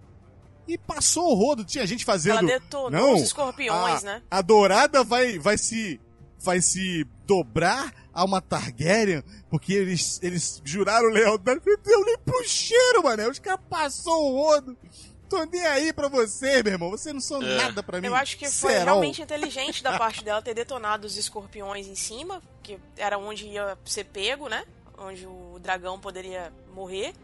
[0.67, 2.39] E passou o rodo, tinha gente fazendo.
[2.39, 4.23] Ela detonou não, os escorpiões, a, né?
[4.31, 6.01] A dourada vai, vai se.
[6.39, 11.61] Vai se dobrar a uma Targaryen, porque eles, eles juraram lealdade.
[11.85, 13.31] Deu nem pro cheiro, mano.
[13.31, 14.77] Os caras passou o rodo.
[15.29, 16.91] Tô nem aí pra você, meu irmão.
[16.91, 17.57] Você não são é.
[17.57, 18.09] nada pra mim.
[18.09, 18.85] Eu acho que foi Serão.
[18.85, 23.79] realmente inteligente da parte dela ter detonado os escorpiões em cima, que era onde ia
[23.85, 24.65] ser pego, né?
[25.03, 27.15] Onde o dragão poderia morrer.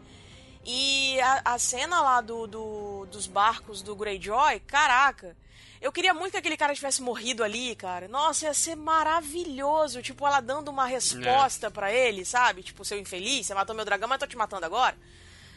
[0.65, 5.35] E a, a cena lá do, do, dos barcos do Greyjoy, caraca.
[5.81, 8.07] Eu queria muito que aquele cara tivesse morrido ali, cara.
[8.07, 10.01] Nossa, ia ser maravilhoso.
[10.01, 11.69] Tipo, ela dando uma resposta é.
[11.69, 12.63] para ele, sabe?
[12.63, 14.97] Tipo, seu infeliz, você matou meu dragão, mas tô te matando agora.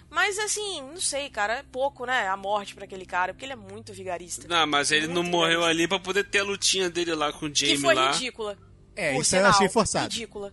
[0.08, 2.28] Mas assim, não sei, cara, é pouco, né?
[2.28, 4.46] A morte para aquele cara, porque ele é muito vigarista.
[4.46, 5.70] Não, mas ele muito não morreu vigarista.
[5.70, 8.12] ali para poder ter a lutinha dele lá com o Jamie que foi lá.
[8.12, 8.58] ridícula.
[8.94, 10.12] É, isso sinal, eu achei forçado.
[10.12, 10.52] Ridícula.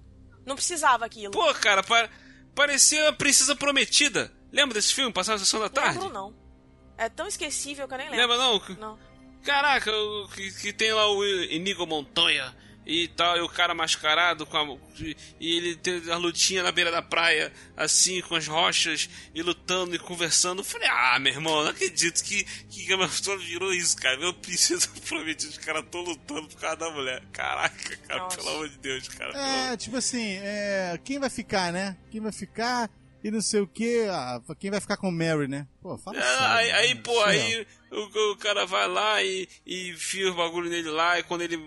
[0.49, 1.31] Não precisava aquilo.
[1.31, 2.09] Pô, cara, pa
[2.55, 4.33] parecia a princesa prometida.
[4.51, 5.13] Lembra desse filme?
[5.13, 5.99] Passava a sessão da tarde?
[5.99, 6.33] Lembro não.
[6.97, 8.27] É tão esquecível que eu nem lembro.
[8.27, 8.59] Lembra não?
[8.79, 8.99] Não.
[9.43, 9.91] Caraca,
[10.33, 12.51] que, que tem lá o Inigo Montoya
[12.89, 14.77] e tal, e o cara mascarado com a,
[15.39, 19.95] e ele tem a lutinha na beira da praia, assim, com as rochas, e lutando
[19.95, 20.61] e conversando.
[20.61, 24.17] Eu falei, ah, meu irmão, não acredito que, que Game of Thrones virou isso, cara.
[24.17, 27.21] Meu princesa prometido, os caras estão lutando por causa da mulher.
[27.31, 28.37] Caraca, cara, Nossa.
[28.37, 29.37] pelo amor de Deus, cara.
[29.37, 31.95] É, tipo assim, é, quem vai ficar, né?
[32.09, 32.89] Quem vai ficar
[33.23, 34.07] e não sei o que.
[34.09, 35.67] Ah, quem vai ficar com o Mary, né?
[35.81, 39.89] Pô, fala é, sério, Aí, aí pô, aí o, o, cara vai lá e, e
[39.89, 41.57] enfia o bagulho nele lá, e quando ele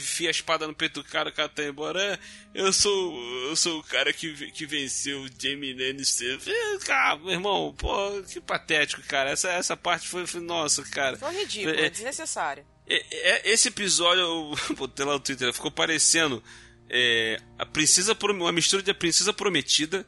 [0.00, 2.02] enfia a espada no peito do cara, o cara tá embora.
[2.02, 2.18] É,
[2.54, 3.14] eu sou
[3.48, 6.38] eu sou o cara que, que venceu o Jamie Lannister.
[6.84, 9.30] Cara, meu irmão, pô, que patético, cara.
[9.30, 11.16] Essa, essa parte foi, foi nossa, cara.
[11.16, 12.64] Foi ridículo, é, desnecessário.
[12.88, 16.42] É, é, esse episódio, eu botei lá no Twitter, ficou parecendo
[16.88, 20.06] é, a princesa, uma mistura de a princesa prometida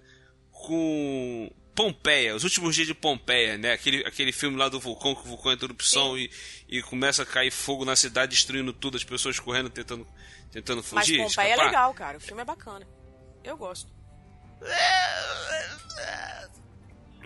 [0.52, 3.70] com Pompeia, os últimos dias de Pompeia, né?
[3.70, 6.28] Aquele, aquele filme lá do vulcão, que o vulcão entra em erupção e,
[6.68, 10.06] e começa a cair fogo na cidade, destruindo tudo, as pessoas correndo, tentando,
[10.52, 11.18] tentando fugir.
[11.18, 11.64] Mas Pompeia é escapar.
[11.64, 12.18] é legal, cara.
[12.18, 12.86] O filme é bacana.
[13.42, 13.90] Eu gosto.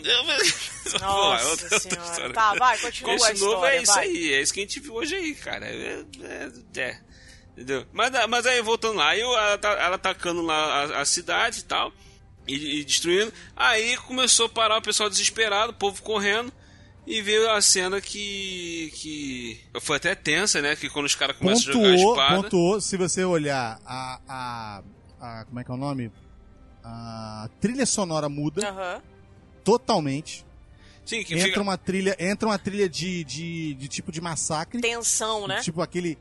[1.01, 2.33] Nossa Pô, senhora.
[2.33, 4.07] Tá, vai, continua Esse a história, novo é isso vai.
[4.07, 5.67] aí, é isso que a gente viu hoje aí, cara.
[5.67, 7.01] É, é, é.
[7.53, 7.87] Entendeu?
[7.93, 11.65] Mas, mas aí, voltando lá, aí ela, tá, ela atacando lá a, a cidade e
[11.65, 11.93] tal,
[12.47, 13.33] e, e, destruindo.
[13.55, 16.53] Aí começou a parar o pessoal desesperado, o povo correndo.
[17.07, 18.93] E veio a cena que.
[18.95, 19.61] que.
[19.81, 20.77] Foi até tensa, né?
[20.77, 22.43] Que quando os caras começam pontuou, a jogar a espada.
[22.43, 24.83] Pontuou, se você olhar a, a,
[25.21, 25.45] a.
[25.45, 26.13] Como é que é o nome?
[26.85, 28.71] A trilha sonora muda.
[28.71, 29.01] Uhum.
[29.65, 30.45] Totalmente.
[31.05, 31.61] Sim, que entra fica...
[31.61, 34.81] uma trilha, entra uma trilha de, de, de tipo de massacre.
[34.81, 35.61] Tensão, né?
[35.61, 36.17] Tipo aquele,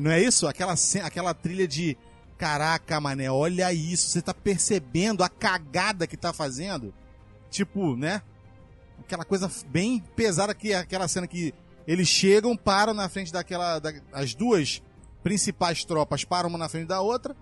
[0.00, 0.46] não é isso?
[0.46, 1.96] Aquela aquela trilha de
[2.36, 6.92] caraca, mané, olha isso, você tá percebendo a cagada que tá fazendo?
[7.48, 8.22] Tipo, né?
[9.04, 11.54] Aquela coisa bem pesada que aquela cena que
[11.86, 14.82] eles chegam, param na frente daquela da, as duas
[15.22, 17.36] principais tropas param uma na frente da outra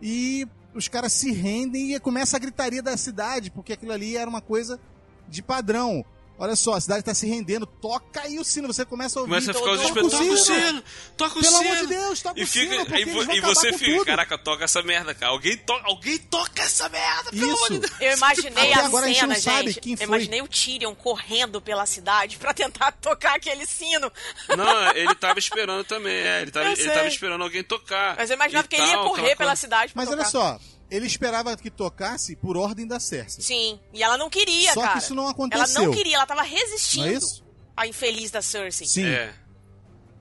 [0.00, 4.28] e os caras se rendem e começa a gritaria da cidade, porque aquilo ali era
[4.28, 4.80] uma coisa
[5.28, 6.04] de padrão.
[6.38, 7.66] Olha só, a cidade tá se rendendo.
[7.66, 9.30] Toca aí o sino, você começa a ouvir.
[9.34, 10.12] Começa a ficar os espetos.
[10.12, 10.84] Toca o sino!
[11.16, 11.70] Toca o Pelo sino!
[11.70, 12.96] amor de Deus, toca e o fica, sino!
[12.96, 14.04] E, e você fica, tudo.
[14.06, 15.30] caraca, toca essa merda, cara.
[15.32, 17.56] Alguém, to, alguém toca essa merda, pelo Isso.
[17.56, 18.00] amor de Deus.
[18.00, 19.80] Eu imaginei a agora cena, a gente, gente.
[19.80, 20.04] Quem foi.
[20.04, 24.10] Eu imaginei o Tyrion correndo pela cidade pra tentar tocar aquele sino.
[24.56, 26.42] Não, ele tava esperando também, é.
[26.42, 28.16] Ele tava, ele tava esperando alguém tocar.
[28.16, 30.22] Mas eu imaginava que ele ia correr pela cidade pra Mas tocar.
[30.22, 30.60] olha só,
[30.92, 33.42] ele esperava que tocasse por ordem da Cersei.
[33.42, 34.92] Sim, e ela não queria, Só cara.
[34.92, 35.64] que isso não aconteceu.
[35.64, 37.06] Ela não queria, ela tava resistindo.
[37.06, 37.42] Não é isso?
[37.74, 38.86] A infeliz da Cersei.
[38.86, 39.06] Sim.
[39.06, 39.34] É.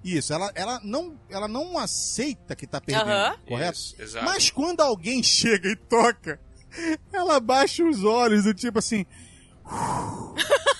[0.01, 3.77] Isso, ela, ela, não, ela não aceita que tá perdendo, correto?
[3.77, 4.25] Isso, exato.
[4.25, 6.39] Mas quando alguém chega e toca,
[7.11, 9.05] ela baixa os olhos do tipo assim.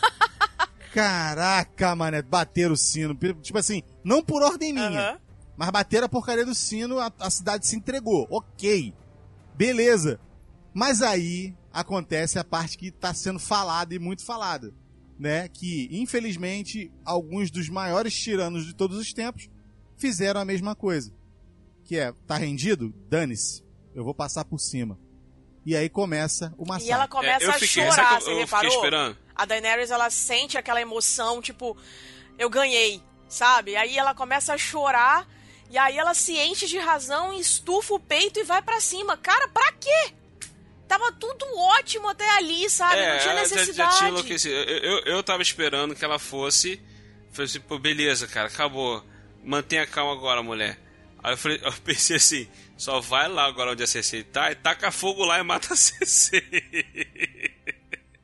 [0.94, 3.14] Caraca, mané, bateram o sino.
[3.42, 5.20] Tipo assim, não por ordem minha,
[5.58, 8.26] mas bateram a porcaria do sino, a, a cidade se entregou.
[8.32, 8.94] Ok.
[9.56, 10.20] Beleza.
[10.74, 14.74] Mas aí acontece a parte que tá sendo falada e muito falada.
[15.20, 15.48] Né?
[15.50, 19.50] Que, infelizmente, alguns dos maiores tiranos de todos os tempos
[19.98, 21.14] fizeram a mesma coisa.
[21.84, 22.94] Que é, tá rendido?
[23.10, 23.64] Dane-se.
[23.94, 24.98] Eu vou passar por cima.
[25.66, 26.88] E aí começa o massacre.
[26.88, 28.72] E ela começa É, eu a fiquei- chorar, que você eu- eu reparou?
[28.74, 29.18] esperando?
[29.36, 31.78] A Daenerys, ela sente aquela emoção, tipo,
[32.40, 33.76] eu ganhei, sabe?
[33.76, 35.28] Aí ela começa a chorar,
[35.72, 39.16] e aí ela se enche de razão, estufa o peito e vai pra cima.
[39.18, 40.14] Cara, pra quê?
[40.88, 42.98] Tava tudo ótimo até ali, sabe?
[43.00, 43.92] É, Não tinha ela já, necessidade.
[43.92, 44.54] já tinha enlouquecido.
[44.54, 46.82] Eu, eu, eu tava esperando que ela fosse.
[47.32, 49.02] Falei assim, pô, beleza, cara, acabou.
[49.44, 50.78] Mantenha calma agora, mulher.
[51.24, 54.56] Aí eu, falei, eu pensei assim, só vai lá agora onde a Cersei tá e
[54.56, 56.44] taca fogo lá e mata a Cersei.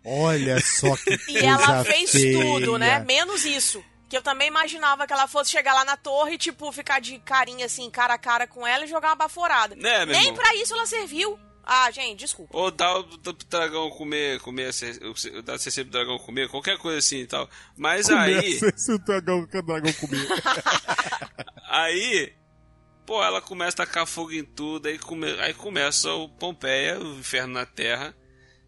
[0.04, 2.42] Olha só que E ela fez feia.
[2.44, 3.00] tudo, né?
[3.00, 3.84] Menos isso.
[4.10, 7.20] Que eu também imaginava que ela fosse chegar lá na torre e, tipo, ficar de
[7.20, 9.76] carinha assim, cara a cara com ela e jogar uma baforada.
[9.76, 11.38] Né, meu Nem pra isso ela serviu.
[11.70, 12.56] Ah, gente, desculpa.
[12.58, 13.04] Ou dá o
[13.50, 17.18] dragão comer, comer, a Cer- o- dá a Cersei pro dragão comer, qualquer coisa assim
[17.18, 17.50] e tal.
[17.76, 20.26] Mas aí, Começa se o dragão, o dragão comer.
[21.70, 22.34] aí,
[23.06, 27.20] pô, ela começa a tacar fogo em tudo, aí, come, aí começa o Pompeia, o
[27.20, 28.16] inferno na Terra,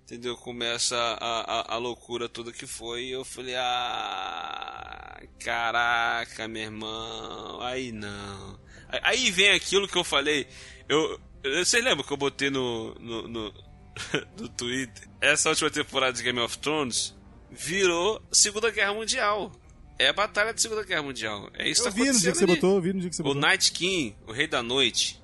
[0.09, 0.35] entendeu?
[0.35, 7.61] Começa a, a, a loucura toda que foi, e eu falei, ah, caraca, meu irmão,
[7.61, 8.59] aí não.
[9.03, 10.47] Aí, vem aquilo que eu falei,
[10.87, 11.19] eu,
[11.63, 13.53] vocês lembram que eu botei no, no, no,
[14.35, 15.07] no Twitter?
[15.21, 17.15] Essa última temporada de Game of Thrones
[17.51, 19.51] virou Segunda Guerra Mundial.
[19.99, 21.51] É a batalha da Segunda Guerra Mundial.
[21.53, 23.09] É isso que Eu tá vi no dia que você botou, eu vi no dia
[23.09, 23.41] que você O botou.
[23.41, 25.21] Night King, o Rei da Noite,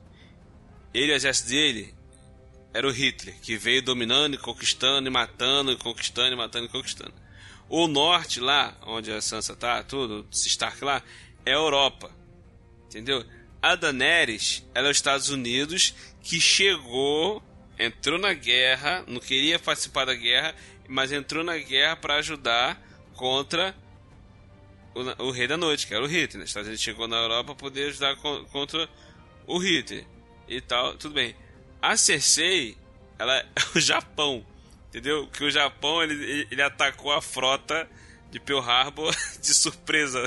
[0.93, 1.95] ele e o exército dele
[2.75, 6.69] era o Hitler, que veio dominando e conquistando e matando e conquistando e matando e
[6.69, 7.13] conquistando.
[7.69, 11.01] O norte lá, onde a Sansa tá, tudo, esse Stark lá,
[11.45, 12.11] é a Europa.
[12.87, 13.25] Entendeu?
[13.61, 17.41] A Daenerys, ela é os Estados Unidos que chegou,
[17.79, 20.53] entrou na guerra, não queria participar da guerra,
[20.85, 22.77] mas entrou na guerra para ajudar
[23.13, 23.73] contra
[24.93, 26.43] o, o Rei da Noite, que era o Hitler.
[26.43, 28.89] Os Estados Unidos chegou na Europa para poder ajudar co- contra
[29.47, 30.05] o Hitler
[30.45, 31.33] e tal, tudo bem.
[31.81, 32.77] A Cersei,
[33.19, 34.45] ela é o Japão,
[34.89, 35.27] entendeu?
[35.27, 37.87] Que o Japão ele, ele- atacou a frota
[38.31, 40.23] de Pearl Harbor de surpresa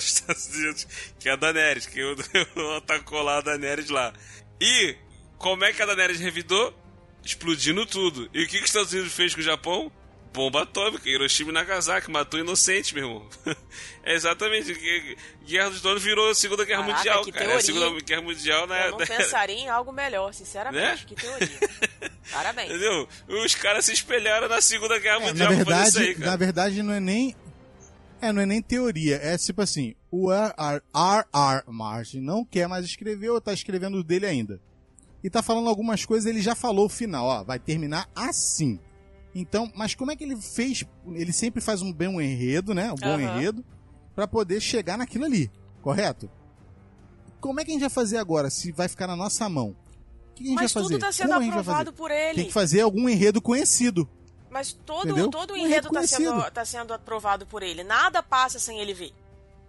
[1.18, 2.00] que é a Daenerys, que
[2.56, 4.12] o- atacou lá a Daenerys lá.
[4.60, 4.96] E
[5.36, 6.74] como é que a Daenerys revidou?
[7.24, 8.30] Explodindo tudo.
[8.32, 9.92] E o que, que os Estados Unidos fez com o Japão?
[10.32, 13.28] Bomba atômica, Hiroshima e Nagasaki, matou inocente, meu irmão.
[14.04, 14.74] é exatamente.
[14.74, 17.52] que- Guerra dos Donos virou Segunda Guerra Caraca, Mundial, que cara.
[17.52, 18.00] É a Segunda?
[18.00, 18.86] Guerra Mundial, né?
[18.88, 21.02] Eu não pensaria em algo melhor, sinceramente.
[21.02, 21.06] Né?
[21.06, 21.58] Que teoria.
[22.30, 22.70] Parabéns.
[22.70, 23.08] Entendeu?
[23.28, 26.30] Os caras se espelharam na Segunda Guerra É, na Mundial fazer verdade, isso aí, cara.
[26.30, 27.34] na verdade não é nem
[28.20, 31.62] é, não é nem teoria, é tipo assim, o R.R.
[31.68, 34.60] Martin não quer mais escrever ou tá escrevendo o dele ainda.
[35.22, 38.78] E tá falando algumas coisas, ele já falou o final, ó, vai terminar assim.
[39.40, 40.84] Então, mas como é que ele fez?
[41.12, 42.90] Ele sempre faz um bem um enredo, né?
[42.92, 43.22] Um bom Aham.
[43.22, 43.64] enredo
[44.14, 46.30] pra poder chegar naquilo ali, correto?
[47.40, 48.50] como é que a gente vai fazer agora?
[48.50, 49.76] Se vai ficar na nossa mão?
[50.30, 50.94] O que a gente Mas vai fazer?
[50.94, 52.34] tudo tá sendo Como aprovado por ele.
[52.34, 54.08] Tem que fazer algum enredo conhecido.
[54.50, 55.28] Mas todo, Entendeu?
[55.30, 57.84] todo o Um enredo tá sendo, tá sendo aprovado por ele.
[57.84, 59.12] Nada passa sem ele ver.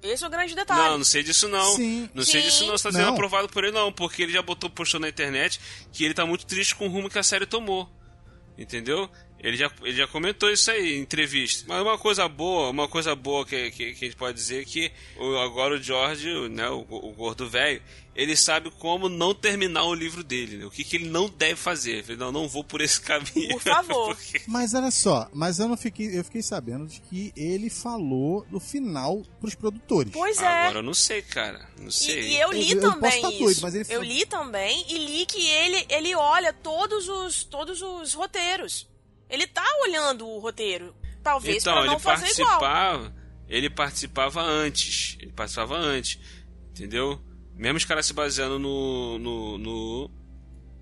[0.01, 0.82] Esse é o grande detalhe.
[0.82, 1.76] Não, não sei disso não.
[1.76, 2.09] Sim.
[2.13, 2.47] Não sei Sim.
[2.47, 3.13] disso não, você tá sendo Não.
[3.13, 5.59] aprovado por ele não, porque ele já botou, postou na internet
[5.91, 7.88] que ele tá muito triste com o rumo que a série tomou.
[8.57, 9.09] Entendeu?
[9.41, 11.63] Ele já, ele já comentou isso aí em entrevista.
[11.67, 14.65] Mas uma coisa boa, uma coisa boa que, que, que a gente pode dizer é
[14.65, 17.81] que o- agora o George, o, né, o, o gordo velho,
[18.13, 20.65] ele sabe como não terminar o livro dele, né?
[20.65, 21.91] O que, que ele não deve fazer.
[21.91, 23.47] Ele falou, não, não vou por esse caminho.
[23.51, 24.13] Por favor.
[24.17, 28.45] Porque- Mas olha só, mas eu não fiquei, eu fiquei sabendo de que ele falou
[28.51, 30.11] do final pros produtores.
[30.11, 30.45] Pois é.
[30.65, 31.65] Agora eu não sei, cara.
[31.79, 32.19] Não E, sei.
[32.31, 33.39] e eu li Eu- eu também posso tá isso.
[33.39, 37.81] doido, mas ele Eu li também e li que ele, ele olha todos os, todos
[37.81, 38.85] os roteiros.
[39.30, 40.95] Ele tá olhando o roteiro.
[41.23, 42.59] Talvez então, pra não ele fazer igual.
[42.59, 43.15] participava.
[43.47, 45.17] Ele participava antes.
[45.19, 46.19] Ele participava antes.
[46.71, 47.21] Entendeu?
[47.55, 49.19] Mesmo os caras se baseando no.
[49.19, 50.11] no, no,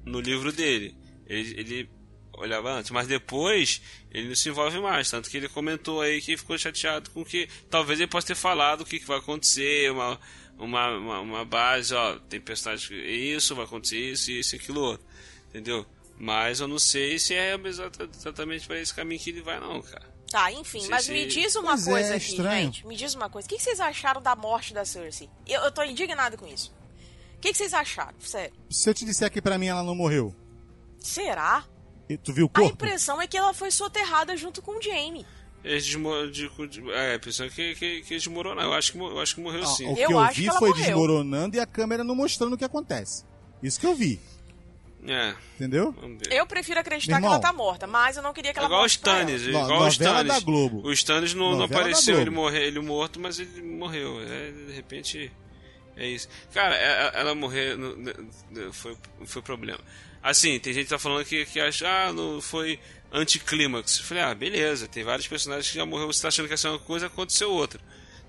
[0.06, 0.96] no livro dele.
[1.26, 1.90] Ele, ele
[2.34, 2.92] olhava antes.
[2.92, 3.82] Mas depois
[4.12, 5.10] ele não se envolve mais.
[5.10, 7.50] Tanto que ele comentou aí que ficou chateado com que.
[7.70, 9.92] Talvez ele possa ter falado o que, que vai acontecer.
[9.92, 10.20] Uma,
[10.58, 12.18] uma, uma, uma base, ó.
[12.20, 15.06] Tem personagem que isso, vai acontecer isso, isso e aquilo outro.
[15.50, 15.86] Entendeu?
[16.20, 19.82] Mas eu não sei se é exata- exatamente para esse caminho que ele vai, não,
[19.82, 20.16] cara.
[20.30, 22.66] Tá, enfim, Sei mas se- me diz uma Pois é, coisa é aqui, estranho.
[22.66, 22.88] gente.
[22.88, 23.46] Me diz uma coisa.
[23.46, 25.30] O que vocês acharam da morte da Cersei?
[25.48, 26.76] Eu, eu tô indignado com isso.
[27.36, 28.20] O que vocês acharam?
[28.20, 28.54] Sério.
[28.70, 30.36] Se eu te disser que pra mim ela não morreu,
[31.00, 31.64] Será?
[32.10, 32.74] e tu viu o A corpo?
[32.74, 35.26] impressão é que ela foi soterrada junto com o Jaime.
[35.64, 38.64] É, a pessoa que, que, que desmoronou.
[38.64, 39.88] Eu acho que, eu acho que morreu Ah, sim.
[39.90, 40.86] o que Eu eu acho vi que ela foi morreu.
[40.86, 43.24] desmoronando e a câmera não mostrando o que acontece.
[43.62, 44.20] Isso que eu vi,
[45.06, 45.96] É, entendeu?
[46.30, 48.62] Eu prefiro acreditar Meu que ela irmão, tá morta, mas eu não queria que É
[48.62, 49.22] ela igual o morte pra ela.
[49.32, 50.34] Stannis, No- igual o Stannis.
[50.34, 50.82] da Globo.
[50.88, 54.20] O Stannis não, não Novela apareceu ele, morre, ele morto, mas ele morreu.
[54.22, 55.32] É, de repente,
[55.96, 56.28] é isso.
[56.54, 57.78] Cara, é- ela morrer
[58.74, 59.80] foi, foi problema.
[60.22, 62.80] Assim, tem gente que tá falando que, que acha, ah, não, foi
[63.14, 64.00] anticlímax.
[64.00, 66.68] Eu falei, ah, beleza, tem vários personagens que já morreu, você tá achando que essa
[66.68, 67.80] é uma coisa, aconteceu outra.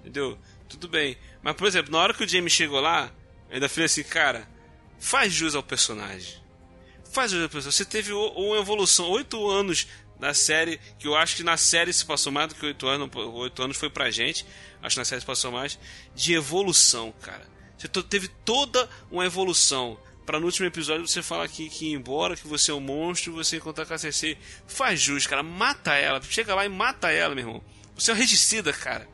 [0.00, 0.38] Entendeu?
[0.68, 1.16] Tudo bem.
[1.42, 3.10] Mas, por exemplo, na hora que o Jamie chegou lá,
[3.48, 4.46] eu ainda falei assim, cara,
[5.00, 6.46] faz jus ao personagem.
[7.10, 7.72] Faz personagem.
[7.72, 9.86] Você teve uma evolução, oito anos
[10.18, 13.08] na série, que eu acho que na série se passou mais do que oito anos,
[13.14, 14.44] oito anos foi pra gente,
[14.82, 15.78] acho que na série se passou mais,
[16.14, 17.46] de evolução, cara.
[17.78, 19.98] Você teve toda uma evolução.
[20.26, 23.56] Pra no último episódio você falar que, que embora, que você é um monstro, você
[23.56, 24.36] encontrar com a Cersei.
[24.66, 25.42] Faz jus, cara.
[25.42, 26.20] Mata ela.
[26.20, 27.64] Chega lá e mata ela, meu irmão.
[27.94, 29.08] Você é um regicida, cara.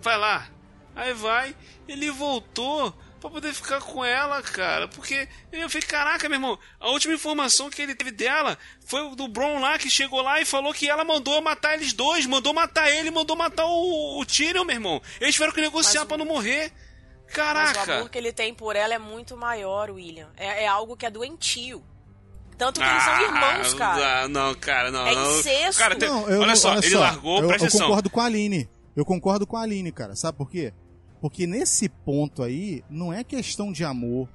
[0.00, 0.48] Vai lá.
[0.96, 1.54] Aí vai,
[1.86, 4.88] ele voltou pra poder ficar com ela, cara.
[4.88, 8.56] Porque eu falei, caraca, meu irmão, a última informação que ele teve dela
[8.86, 11.92] foi o do Bron lá que chegou lá e falou que ela mandou matar eles
[11.92, 15.02] dois, mandou matar ele, mandou matar o, o Tyrion, meu irmão.
[15.20, 16.72] Eles tiveram que negociar pra não morrer.
[17.26, 17.94] Mas o Caraca.
[17.96, 20.30] amor que ele tem por ela é muito maior, William.
[20.36, 21.84] É, é algo que é doentio.
[22.56, 24.22] Tanto que eles são irmãos, cara.
[24.24, 25.06] Ah, não, cara, não.
[25.06, 25.38] É não.
[25.38, 25.78] incesto.
[25.80, 27.86] Cara, tem- Não, eu- olha só, olha ele só, largou, eu, presta eu atenção.
[27.86, 28.68] concordo com a Aline.
[28.96, 30.16] Eu concordo com a Aline, cara.
[30.16, 30.72] Sabe por quê?
[31.20, 34.28] Porque nesse ponto aí, não é questão de amor.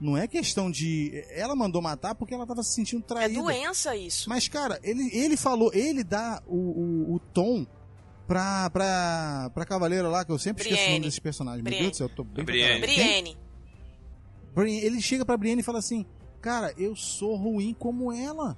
[0.00, 1.24] Não é questão de.
[1.30, 3.40] Ela mandou matar porque ela tava se sentindo É traída.
[3.40, 4.28] doença isso.
[4.28, 7.66] Mas, cara, ele, ele falou, ele dá o, o, o tom
[8.26, 11.06] pra, pra, pra cavaleira lá, que eu sempre esqueço o nome Brienne.
[11.06, 11.62] desses personagens.
[11.62, 11.82] Meu Brienne.
[11.86, 12.80] Deus do céu, eu tô bem pra Brienne.
[12.80, 13.36] Brienne.
[14.54, 16.04] Brienne, ele chega pra Brienne e fala assim:
[16.42, 18.56] Cara, eu sou ruim como ela.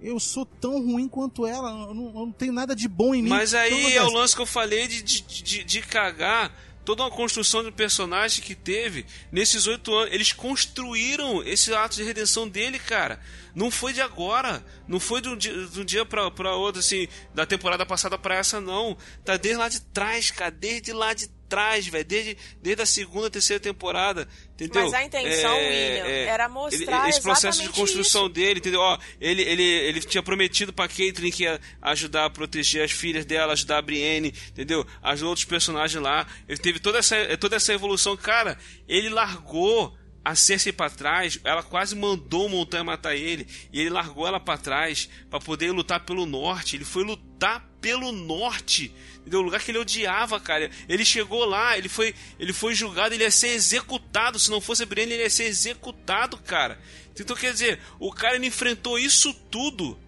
[0.00, 1.70] Eu sou tão ruim quanto ela.
[1.70, 3.28] Eu não, eu não tenho nada de bom em mim.
[3.30, 6.52] Mas Então, aí é o lance que eu falei de, de, de, de cagar
[6.88, 10.14] toda uma construção de personagem que teve nesses oito anos.
[10.14, 13.20] Eles construíram esse ato de redenção dele, cara.
[13.54, 14.64] Não foi de agora.
[14.86, 18.16] Não foi de um dia, de um dia pra, pra outro, assim, da temporada passada
[18.16, 18.96] pra essa, não.
[19.22, 20.50] Tá desde lá de trás, cara.
[20.50, 22.04] Desde lá de trás, velho.
[22.04, 24.28] Desde, desde a segunda, terceira temporada.
[24.54, 24.82] Entendeu?
[24.84, 28.34] Mas a intenção, William, era mostrar ele- esse processo de construção isso.
[28.34, 28.80] dele, entendeu?
[28.80, 33.24] Ó, ele, ele, ele tinha prometido pra Caitlyn que ia ajudar a proteger as filhas
[33.24, 34.84] dela, ajudar a Brienne, entendeu?
[35.02, 36.26] Ajudou outros personagens lá.
[36.48, 38.16] Ele teve toda essa, toda essa evolução.
[38.16, 43.80] Cara, ele largou a Cersei pra trás, ela quase mandou o Montanha matar ele, e
[43.80, 46.76] ele largou ela pra trás pra poder lutar pelo norte.
[46.76, 49.40] Ele foi lutar pelo norte, entendeu?
[49.40, 50.70] O lugar que ele odiava, cara.
[50.88, 54.38] Ele chegou lá, ele foi, ele foi julgado, ele ia ser executado.
[54.38, 56.78] Se não fosse a Brienne, ele ia ser executado, cara.
[57.18, 59.98] Então quer dizer, o cara ele enfrentou isso tudo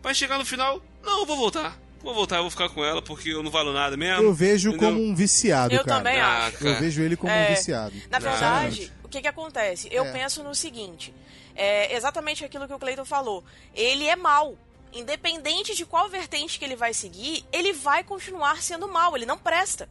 [0.00, 1.78] pra chegar no final, não, eu vou voltar.
[2.00, 4.22] Vou voltar, eu vou ficar com ela porque eu não valo nada mesmo.
[4.22, 4.90] Eu vejo entendeu?
[4.92, 5.98] como um viciado, Eu cara.
[5.98, 6.66] também Ah, acho.
[6.66, 7.94] Eu vejo ele como É, um viciado.
[8.08, 9.88] Na verdade, o que que acontece?
[9.90, 10.12] Eu É.
[10.12, 11.12] penso no seguinte,
[11.56, 13.44] é exatamente aquilo que o Cleiton falou.
[13.74, 14.56] Ele é mal.
[14.98, 19.38] Independente de qual vertente que ele vai seguir, ele vai continuar sendo mal, ele não
[19.38, 19.88] presta.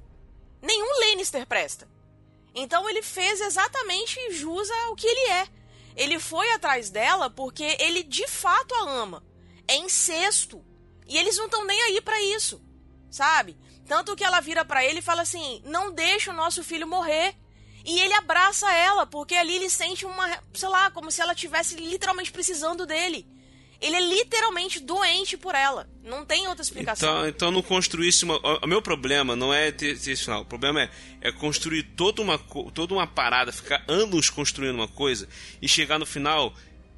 [0.61, 1.87] Nenhum Lannister presta.
[2.53, 5.47] Então ele fez exatamente jus ao que ele é.
[5.95, 9.23] Ele foi atrás dela porque ele de fato a ama.
[9.65, 10.61] É incesto.
[11.07, 12.61] E eles não estão nem aí para isso,
[13.09, 13.57] sabe?
[13.87, 17.33] Tanto que ela vira para ele e fala assim: "Não deixa o nosso filho morrer".
[17.85, 21.75] E ele abraça ela, porque ali ele sente uma, sei lá, como se ela tivesse
[21.75, 23.25] literalmente precisando dele.
[23.79, 25.87] Ele é literalmente doente por ela.
[26.03, 27.09] Não tem outra explicação.
[27.09, 28.39] Então, então não construísse uma.
[28.63, 30.41] O meu problema não é ter, ter esse final.
[30.41, 30.89] O problema é,
[31.21, 32.39] é construir toda uma,
[32.73, 35.27] toda uma parada, ficar anos construindo uma coisa
[35.61, 36.53] e chegar no final,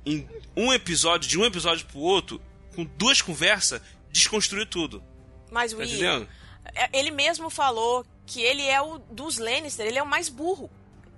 [0.06, 2.42] em um episódio, de um episódio pro outro,
[2.76, 5.04] com duas conversas, desconstruir tudo.
[5.52, 6.28] Mas, tá Will,
[6.76, 10.70] é, ele mesmo falou que ele é o dos Lannister, ele é o mais burro.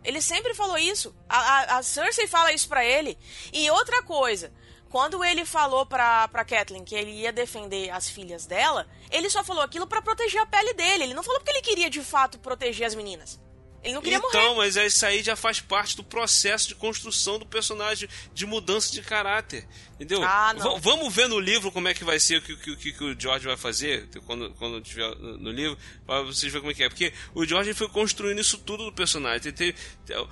[0.04, 1.16] Ele sempre falou isso.
[1.30, 3.18] A, a, a Cersei fala isso pra ele.
[3.54, 4.52] E outra coisa,
[4.92, 9.42] quando ele falou pra, pra Kathleen que ele ia defender as filhas dela, ele só
[9.42, 11.06] falou aquilo para proteger a pele dele.
[11.06, 13.40] Ele não falou porque ele queria de fato proteger as meninas.
[13.84, 14.44] Ele não queria então, morrer.
[14.44, 18.92] Então, mas isso aí já faz parte do processo de construção do personagem, de mudança
[18.92, 19.68] de caráter.
[19.96, 20.24] Entendeu?
[20.24, 23.20] Ah, vamos ver no livro como é que vai ser o que, que, que, o
[23.20, 26.90] George vai fazer quando, quando tiver no livro, para vocês verem como é que é.
[26.90, 29.52] Porque o George foi construindo isso tudo do personagem.
[29.52, 29.74] Tem,
[30.06, 30.28] tem,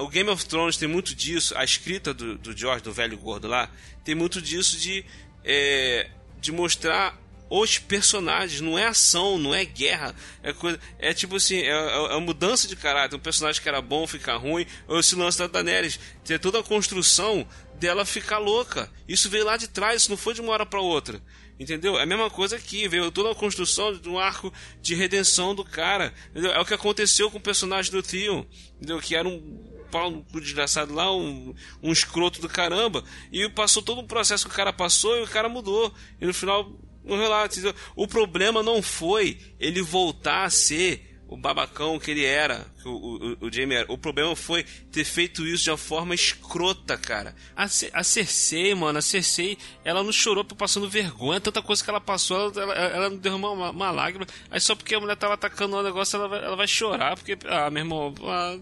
[0.00, 3.46] o Game of Thrones tem muito disso, a escrita do, do George, do velho gordo
[3.46, 3.70] lá,
[4.04, 5.04] tem muito disso de,
[5.44, 7.18] é, de mostrar
[7.48, 12.16] os personagens, não é ação, não é guerra, é coisa, é tipo assim, é, é,
[12.16, 15.46] é mudança de caráter, um personagem que era bom ficar ruim, ou esse lance da
[15.46, 18.90] Daenerys, ter toda a construção dela ficar louca.
[19.08, 21.22] Isso veio lá de trás, isso não foi de uma hora para outra.
[21.58, 21.98] Entendeu?
[21.98, 25.64] É a mesma coisa aqui, veio toda a construção de um arco de redenção do
[25.64, 26.12] cara.
[26.30, 26.52] Entendeu?
[26.52, 28.44] É o que aconteceu com o personagem do Theon,
[28.76, 29.00] entendeu?
[29.00, 33.02] Que era um pau desgraçado lá, um, um escroto do caramba.
[33.32, 35.94] E passou todo o processo que o cara passou e o cara mudou.
[36.20, 36.70] E no final
[37.06, 37.56] no relato.
[37.94, 42.92] O problema não foi ele voltar a ser o babacão que ele era, que o,
[43.40, 43.92] o, o Jamie era.
[43.92, 47.34] O problema foi ter feito isso de uma forma escrota, cara.
[47.56, 51.90] A, a Cersei, mano, a Cersei, ela não chorou por passando vergonha, tanta coisa que
[51.90, 54.26] ela passou, ela, ela, não derramou uma, uma, lágrima.
[54.50, 57.36] Aí só porque a mulher tava atacando o negócio, ela vai, ela vai chorar, porque,
[57.46, 58.56] ah, meu irmão, ah,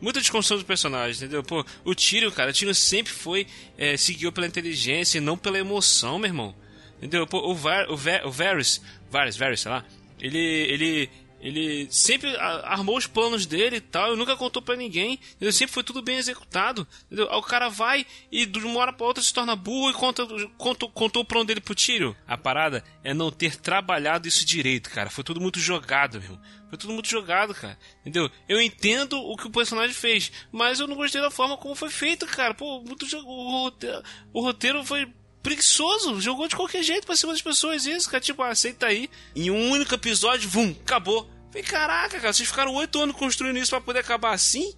[0.00, 1.42] muita desconstrução de personagem, entendeu?
[1.42, 5.58] Pô, o Tyrion, cara, o Tyrion sempre foi, é, seguiu pela inteligência e não pela
[5.58, 6.63] emoção, meu irmão.
[7.04, 7.28] Entendeu?
[7.30, 8.80] O, Var, o, Ver, o Varys,
[9.10, 9.84] Varys, Varys, sei lá,
[10.18, 15.20] ele, ele, ele sempre armou os planos dele e tal, e nunca contou para ninguém.
[15.38, 16.88] Ele sempre foi tudo bem executado.
[17.04, 17.30] Entendeu?
[17.30, 20.26] Aí o cara vai e de uma hora pra outra se torna burro e conta,
[20.56, 22.16] contou, contou o plano dele pro tiro.
[22.26, 25.10] A parada é não ter trabalhado isso direito, cara.
[25.10, 26.38] Foi tudo muito jogado, meu.
[26.70, 27.78] Foi tudo muito jogado, cara.
[28.00, 28.30] Entendeu?
[28.48, 31.90] Eu entendo o que o personagem fez, mas eu não gostei da forma como foi
[31.90, 32.54] feito, cara.
[32.54, 34.02] Pô, muito o roteiro,
[34.32, 35.06] o roteiro foi
[35.44, 39.10] preguiçoso, jogou de qualquer jeito pra cima das pessoas isso, cara, tipo, ah, aceita aí.
[39.36, 41.28] Em um único episódio, vum, acabou.
[41.48, 44.74] Falei, caraca, cara, vocês ficaram oito anos construindo isso pra poder acabar assim?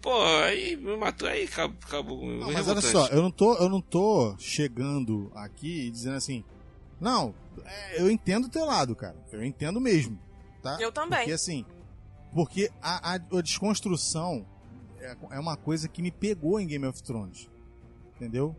[0.00, 0.12] Pô,
[0.44, 2.26] aí me matou, aí acabou.
[2.26, 6.44] Não, mas olha só, eu não, tô, eu não tô chegando aqui dizendo assim,
[7.00, 7.32] não,
[7.64, 10.18] é, eu entendo o teu lado, cara, eu entendo mesmo,
[10.60, 10.76] tá?
[10.80, 11.20] Eu também.
[11.20, 11.64] Porque assim,
[12.34, 14.44] porque a, a, a desconstrução
[14.98, 17.48] é, é uma coisa que me pegou em Game of Thrones,
[18.16, 18.56] entendeu?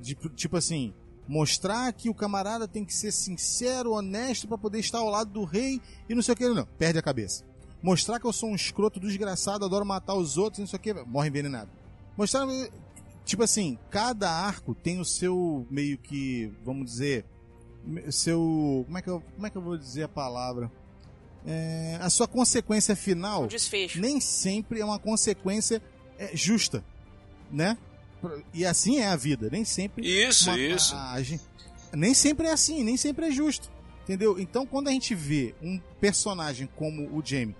[0.00, 0.92] De, tipo assim,
[1.26, 5.44] mostrar que o camarada tem que ser sincero, honesto para poder estar ao lado do
[5.44, 6.66] rei e não sei o que, não.
[6.78, 7.44] Perde a cabeça.
[7.82, 10.92] Mostrar que eu sou um escroto desgraçado, adoro matar os outros, não sei o que,
[10.92, 11.70] morre envenenado.
[12.16, 12.46] Mostrar,
[13.24, 17.26] tipo assim, cada arco tem o seu meio que, vamos dizer,
[18.10, 20.70] seu, como é que eu, como é que eu vou dizer a palavra?
[21.46, 24.00] É, a sua consequência final um desfecho.
[24.00, 25.80] nem sempre é uma consequência
[26.18, 26.84] é, justa,
[27.52, 27.78] né?
[28.52, 30.06] E assim é a vida, nem sempre.
[30.06, 30.94] Isso, uma, isso.
[30.94, 33.70] A, a, nem sempre é assim, nem sempre é justo.
[34.04, 34.38] Entendeu?
[34.38, 37.56] Então, quando a gente vê um personagem como o Jamie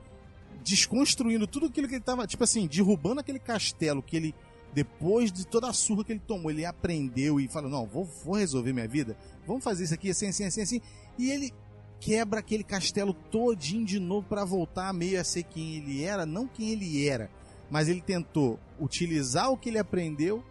[0.62, 4.34] desconstruindo tudo aquilo que ele tava, tipo assim, derrubando aquele castelo que ele,
[4.74, 8.34] depois de toda a surra que ele tomou, ele aprendeu e falou: Não, vou, vou
[8.34, 10.80] resolver minha vida, vamos fazer isso aqui assim, assim, assim, assim.
[11.18, 11.52] E ele
[12.00, 16.46] quebra aquele castelo todinho de novo para voltar meio a ser quem ele era, não
[16.46, 17.30] quem ele era,
[17.70, 20.44] mas ele tentou utilizar o que ele aprendeu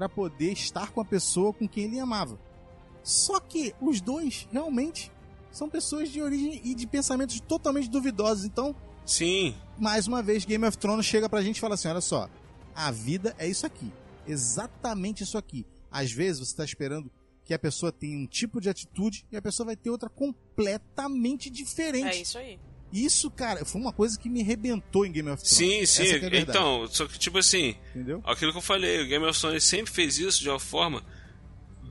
[0.00, 2.40] para poder estar com a pessoa com quem ele amava.
[3.02, 5.12] Só que os dois realmente
[5.52, 8.46] são pessoas de origem e de pensamentos totalmente duvidosos.
[8.46, 8.74] Então,
[9.04, 9.54] sim.
[9.78, 12.30] Mais uma vez, Game of Thrones chega pra gente e fala assim: olha só,
[12.74, 13.92] a vida é isso aqui.
[14.26, 15.66] Exatamente isso aqui.
[15.90, 17.10] Às vezes você está esperando
[17.44, 21.50] que a pessoa tenha um tipo de atitude e a pessoa vai ter outra completamente
[21.50, 22.16] diferente.
[22.16, 22.58] É isso aí.
[22.92, 25.56] Isso, cara, foi uma coisa que me rebentou em Game of Thrones.
[25.56, 26.26] Sim, sim.
[26.26, 28.20] É então, só que tipo assim, Entendeu?
[28.24, 31.04] aquilo que eu falei, o Game of Thrones sempre fez isso de uma forma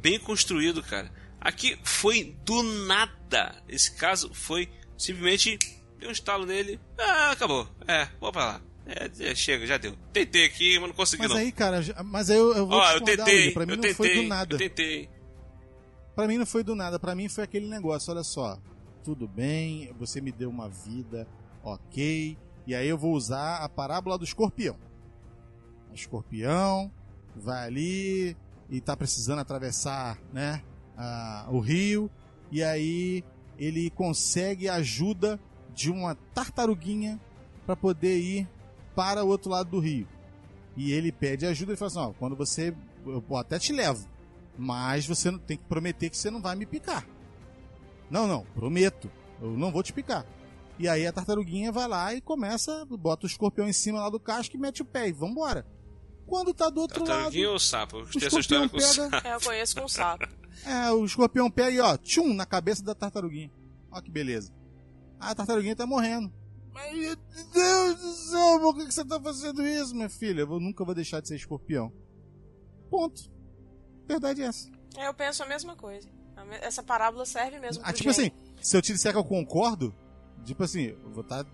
[0.02, 1.12] bem construído, cara.
[1.40, 3.64] Aqui foi do nada.
[3.68, 5.58] Esse caso foi simplesmente
[5.98, 6.80] deu um estalo nele.
[6.98, 7.68] Ah, acabou.
[7.88, 8.62] É, vou pra lá.
[8.86, 9.96] É, é, chega, já deu.
[10.12, 11.38] Tentei aqui, mas não consegui mas não.
[11.38, 13.94] aí, cara, mas aí eu, eu vou Ó, eu tentei, pra mim eu não tentei,
[13.94, 14.56] foi do nada.
[14.56, 15.10] Eu tentei.
[16.16, 18.60] Pra mim não foi do nada, pra mim foi aquele negócio, olha só,
[19.04, 21.28] tudo bem, você me deu uma vida,
[21.64, 24.76] ok, e aí eu vou usar a parábola do escorpião.
[25.92, 26.92] O escorpião
[27.36, 28.38] vai ali
[28.70, 30.64] e tá precisando atravessar, né,
[30.98, 32.10] a, o rio,
[32.52, 33.24] e aí
[33.58, 35.40] ele consegue a ajuda
[35.74, 37.20] de uma tartaruguinha
[37.66, 38.50] para poder ir
[38.96, 40.08] para o outro lado do rio.
[40.76, 42.74] E ele pede ajuda e fala assim: ó, quando você.
[43.06, 44.08] Eu até te levo.
[44.58, 47.06] Mas você tem que prometer que você não vai me picar.
[48.10, 49.12] Não, não, prometo.
[49.42, 50.26] Eu não vou te picar.
[50.78, 54.20] E aí a tartaruguinha vai lá e começa, bota o escorpião em cima lá do
[54.20, 55.66] casco e mete o pé e vambora.
[56.26, 57.54] Quando tá do outro Tartaruguinha lado.
[57.54, 57.98] ou sapo?
[57.98, 59.16] Eu o escorpião sapo.
[59.28, 60.28] É, eu conheço com sapo.
[60.66, 63.52] É, o escorpião pega e ó, tchum, na cabeça da tartaruguinha.
[63.92, 64.54] Ó que beleza.
[65.20, 66.32] Ah, a tartaruguinha tá morrendo.
[66.72, 67.16] Mas, meu
[67.52, 70.42] Deus do céu, por que que você tá fazendo isso, minha filha?
[70.42, 71.92] Eu nunca vou deixar de ser escorpião.
[72.90, 73.30] Ponto.
[74.08, 74.70] Verdade é essa.
[74.98, 76.10] É, eu penso a mesma coisa.
[76.62, 78.32] Essa parábola serve mesmo Ah, pro tipo assim,
[78.62, 79.94] se eu te disser que eu concordo,
[80.46, 81.46] tipo assim, eu vou tá,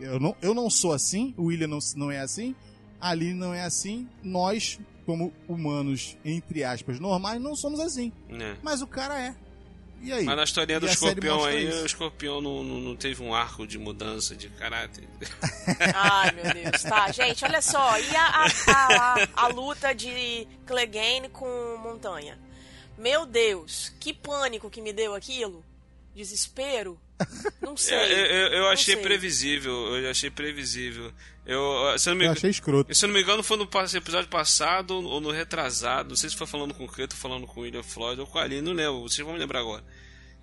[0.00, 2.54] eu não, eu não sou assim, o William não, não é assim,
[3.00, 8.12] a Aline não é assim, nós, como humanos, entre aspas, normais, não somos assim.
[8.30, 8.56] É.
[8.62, 9.34] Mas o cara é.
[10.04, 10.24] E aí?
[10.24, 11.82] Mas na historinha do escorpião aí, isso.
[11.82, 15.08] o escorpião não, não, não teve um arco de mudança de caráter.
[15.94, 16.82] Ai, meu Deus.
[16.82, 17.98] Tá, gente, olha só.
[17.98, 21.46] E a, a, a, a luta de Clegane com
[21.82, 22.38] Montanha?
[22.98, 25.64] Meu Deus, que pânico que me deu aquilo.
[26.14, 26.98] Desespero.
[27.60, 27.96] Não sei.
[27.96, 29.02] É, eu, eu- eu Não achei sei.
[29.02, 31.12] previsível, eu achei previsível.
[31.46, 32.94] Eu, se eu não me Eu achei escroto.
[32.94, 36.10] Se eu não me engano, foi no episódio passado ou no retrasado.
[36.10, 38.38] Não sei se foi falando com o Creto, falando com o William Floyd ou com
[38.38, 39.02] a Aline, não lembro.
[39.02, 39.84] Vocês vão me lembrar agora.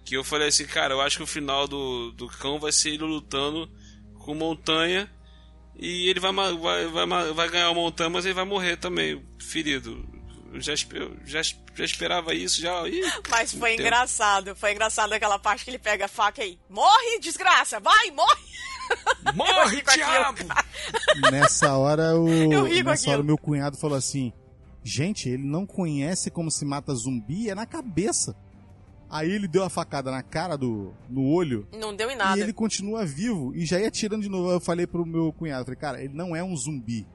[0.06, 2.90] Que eu falei assim, cara, eu acho que o final do, do cão vai ser
[2.90, 3.70] ele lutando
[4.20, 5.10] com montanha.
[5.80, 10.08] E ele vai, vai, vai, vai ganhar a montanha, mas ele vai morrer também, ferido.
[10.54, 12.88] Eu já, eu já, já esperava isso, já.
[12.88, 13.86] Ih, Mas foi Entendo.
[13.88, 14.56] engraçado.
[14.56, 18.42] Foi engraçado aquela parte que ele pega a faca e morre, desgraça, vai, morre.
[19.34, 20.40] Morre, diabo!
[21.32, 22.26] Nessa hora o
[22.84, 24.34] nessa hora o meu cunhado falou assim:
[24.84, 28.36] "Gente, ele não conhece como se mata zumbi, é na cabeça".
[29.10, 32.38] Aí ele deu a facada na cara do no olho Não deu em nada.
[32.38, 34.52] e ele continua vivo e já ia atirando de novo.
[34.52, 37.08] Eu falei pro meu cunhado, falei: "Cara, ele não é um zumbi.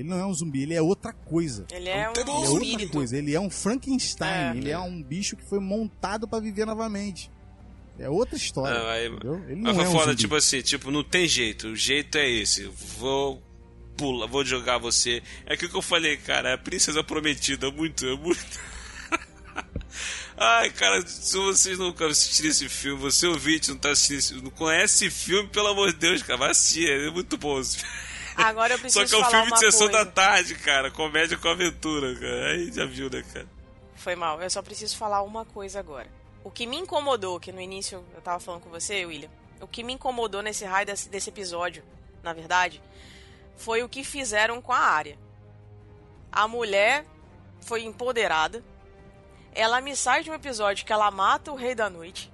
[0.00, 1.66] Ele não é um zumbi, ele é outra coisa".
[1.70, 2.92] Ele é um Ele é outra espírito.
[2.92, 4.56] coisa, ele é um Frankenstein, É.
[4.56, 7.30] ele é um bicho que foi montado pra viver novamente.
[7.98, 8.78] É outra história.
[8.78, 9.44] Não, aí- entendeu?
[9.46, 10.16] Ele Mas não é um foda, zumbi.
[10.16, 11.68] tipo assim, tipo, não tem jeito.
[11.68, 12.64] O jeito é esse.
[12.98, 13.42] Vou
[13.96, 15.22] pular, vou jogar você.
[15.44, 18.40] É aquilo que eu falei, cara, é a princesa prometida, muito, é muito.
[20.36, 25.06] Ai, cara, se vocês nunca assistiram esse filme, você ouvinte, não tá assistindo não conhece
[25.06, 27.60] esse filme, pelo amor de Deus, cara, vai assistir, é muito bom.
[27.60, 27.94] esse filme.
[28.44, 30.04] Agora eu Só preciso que é um filme de sessão coisa.
[30.04, 32.48] da tarde, cara, comédia com aventura, cara.
[32.50, 33.46] Aí já viu, né, cara?
[33.94, 34.40] Foi mal.
[34.40, 36.08] Eu só preciso falar uma coisa agora.
[36.42, 39.28] O que me incomodou, que no início eu tava falando com você, William,
[39.60, 41.82] o que me incomodou nesse raio desse, desse episódio,
[42.22, 42.82] na verdade,
[43.56, 45.18] foi o que fizeram com a área.
[46.32, 47.04] A mulher
[47.60, 48.64] foi empoderada.
[49.52, 52.32] Ela me sai de um episódio que ela mata o rei da noite.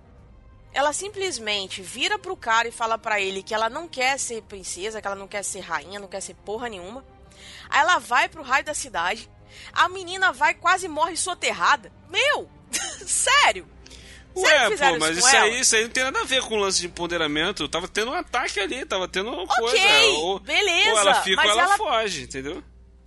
[0.76, 5.00] Ela simplesmente vira pro cara e fala pra ele que ela não quer ser princesa,
[5.00, 7.02] que ela não quer ser rainha, não quer ser porra nenhuma.
[7.70, 9.30] Aí ela vai pro raio da cidade.
[9.72, 11.90] A menina vai quase morre soterrada.
[12.10, 12.46] Meu!
[13.06, 13.66] Sério!
[14.36, 16.58] Ué, pô, mas isso isso aí, isso aí não tem nada a ver com o
[16.58, 17.66] lance de empoderamento.
[17.70, 20.06] Tava tendo um ataque ali, tava tendo uma Ok, coisa.
[20.18, 22.62] Ou, beleza, ou ela fica mas ou ela, ela- foge, entendeu?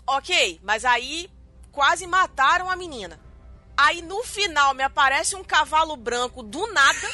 [0.07, 1.29] Ok, mas aí
[1.71, 3.19] quase mataram a menina.
[3.77, 7.09] Aí no final me aparece um cavalo branco do nada.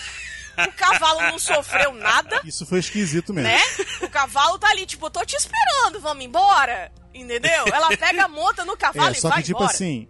[0.57, 3.49] O cavalo não sofreu nada, Isso foi esquisito mesmo.
[3.49, 3.59] né?
[4.01, 6.91] O cavalo tá ali, tipo, eu tô te esperando, vamos embora.
[7.13, 7.65] Entendeu?
[7.73, 9.73] Ela pega, monta no cavalo É, e só vai que tipo embora.
[9.73, 10.07] assim,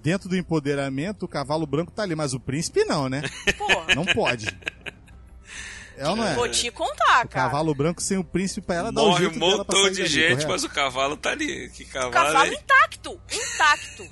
[0.00, 3.22] dentro do empoderamento, o cavalo branco tá ali, mas o príncipe não, né?
[3.56, 4.46] Porra, Não pode.
[5.96, 6.34] É ou não é?
[6.34, 7.28] vou te contar, O cara.
[7.28, 10.30] cavalo branco sem o príncipe pra ela dá Morre jeito um pra montão de gente,
[10.30, 10.48] correto?
[10.48, 11.68] mas o cavalo tá ali.
[11.70, 14.08] Que O cavalo, cavalo é- intacto, intacto.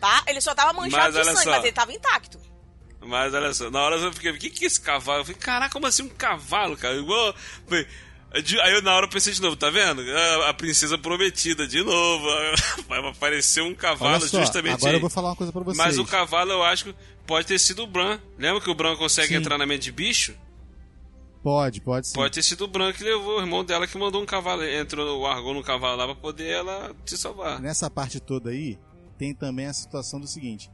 [0.00, 0.22] Tá?
[0.28, 1.50] Ele só tava manchado Mas de sangue, só.
[1.50, 2.38] mas ele tava intacto.
[3.06, 5.20] Mas olha só, na hora eu fiquei, o que que é esse cavalo?
[5.20, 6.96] Eu falei, caraca, como assim um cavalo, cara?
[6.96, 7.34] Igual.
[8.62, 10.02] Aí eu, na hora eu pensei de novo, tá vendo?
[10.02, 12.26] A, a princesa prometida, de novo.
[12.88, 14.96] Vai aparecer um cavalo só, justamente agora aí.
[14.96, 15.78] eu vou falar uma coisa pra vocês.
[15.78, 16.94] Mas o cavalo eu acho que
[17.26, 18.18] pode ter sido o Bran.
[18.36, 19.36] Lembra que o Bran consegue Sim.
[19.36, 20.34] entrar na mente de bicho?
[21.44, 22.14] Pode, pode sim.
[22.14, 25.20] Pode ter sido o Bran que levou, o irmão dela que mandou um cavalo, entrou,
[25.22, 27.60] largou no cavalo lá pra poder ela se salvar.
[27.60, 28.78] Nessa parte toda aí,
[29.18, 30.70] tem também a situação do seguinte.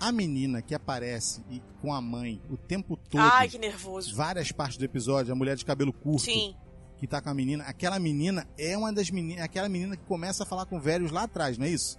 [0.00, 4.14] A menina que aparece e com a mãe o tempo todo, Ai, que nervoso.
[4.14, 6.54] várias partes do episódio, a mulher de cabelo curto, Sim.
[6.98, 7.64] que tá com a menina.
[7.64, 9.44] Aquela menina é uma das meninas.
[9.44, 11.98] Aquela menina que começa a falar com o lá atrás, não é isso?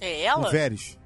[0.00, 0.48] É ela?
[0.48, 0.98] O Vérios.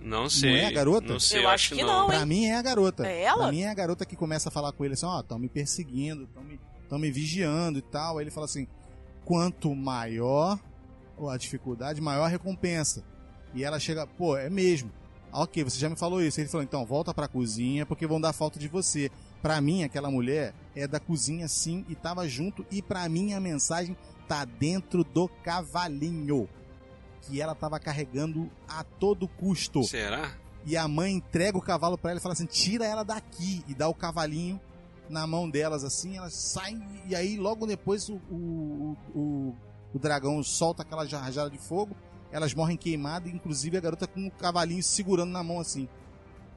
[0.00, 0.50] Não sei.
[0.50, 1.12] Não é a garota?
[1.12, 2.26] Não sei, Eu acho que não, Pra hein?
[2.26, 3.06] mim é a garota.
[3.06, 3.44] É ela?
[3.44, 5.48] Pra mim é a garota que começa a falar com ele assim, ó, tão me
[5.48, 8.18] perseguindo, tão me, tão me vigiando e tal.
[8.18, 8.66] Aí ele fala assim,
[9.24, 10.58] quanto maior
[11.30, 13.04] a dificuldade, maior a recompensa.
[13.54, 14.90] E ela chega, pô, é mesmo.
[15.32, 16.40] Ok, você já me falou isso.
[16.40, 19.10] Ele falou, então, volta pra cozinha, porque vão dar falta de você.
[19.40, 22.66] Pra mim, aquela mulher é da cozinha sim e tava junto.
[22.70, 23.96] E pra mim, a mensagem
[24.28, 26.48] tá dentro do cavalinho.
[27.22, 29.82] Que ela tava carregando a todo custo.
[29.84, 30.36] Será?
[30.66, 33.64] E a mãe entrega o cavalo pra ela e fala assim: tira ela daqui.
[33.66, 34.60] E dá o cavalinho
[35.08, 36.16] na mão delas assim.
[36.16, 36.84] Elas saem.
[37.06, 39.56] E aí, logo depois, o, o, o,
[39.94, 41.96] o dragão solta aquela rajada de fogo.
[42.32, 43.32] Elas morrem queimadas.
[43.32, 45.88] Inclusive a garota com o cavalinho segurando na mão assim.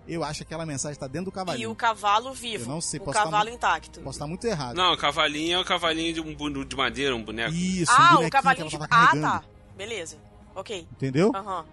[0.07, 1.71] Eu acho que aquela mensagem tá dentro do E cavalinho.
[1.71, 2.63] o cavalo vivo.
[2.65, 3.99] Eu não sei, o posso tá cavalo mu- intacto.
[4.01, 4.75] Posso estar muito errado.
[4.75, 7.53] Não, o cavalinho é o cavalinho de, um, de madeira, um boneco.
[7.53, 8.75] Isso, um ah, bonequinho o cavalinho que de.
[8.75, 9.43] ela tava Ah, tá.
[9.75, 10.17] Beleza.
[10.55, 10.87] Ok.
[10.91, 11.31] Entendeu?
[11.35, 11.65] Aham.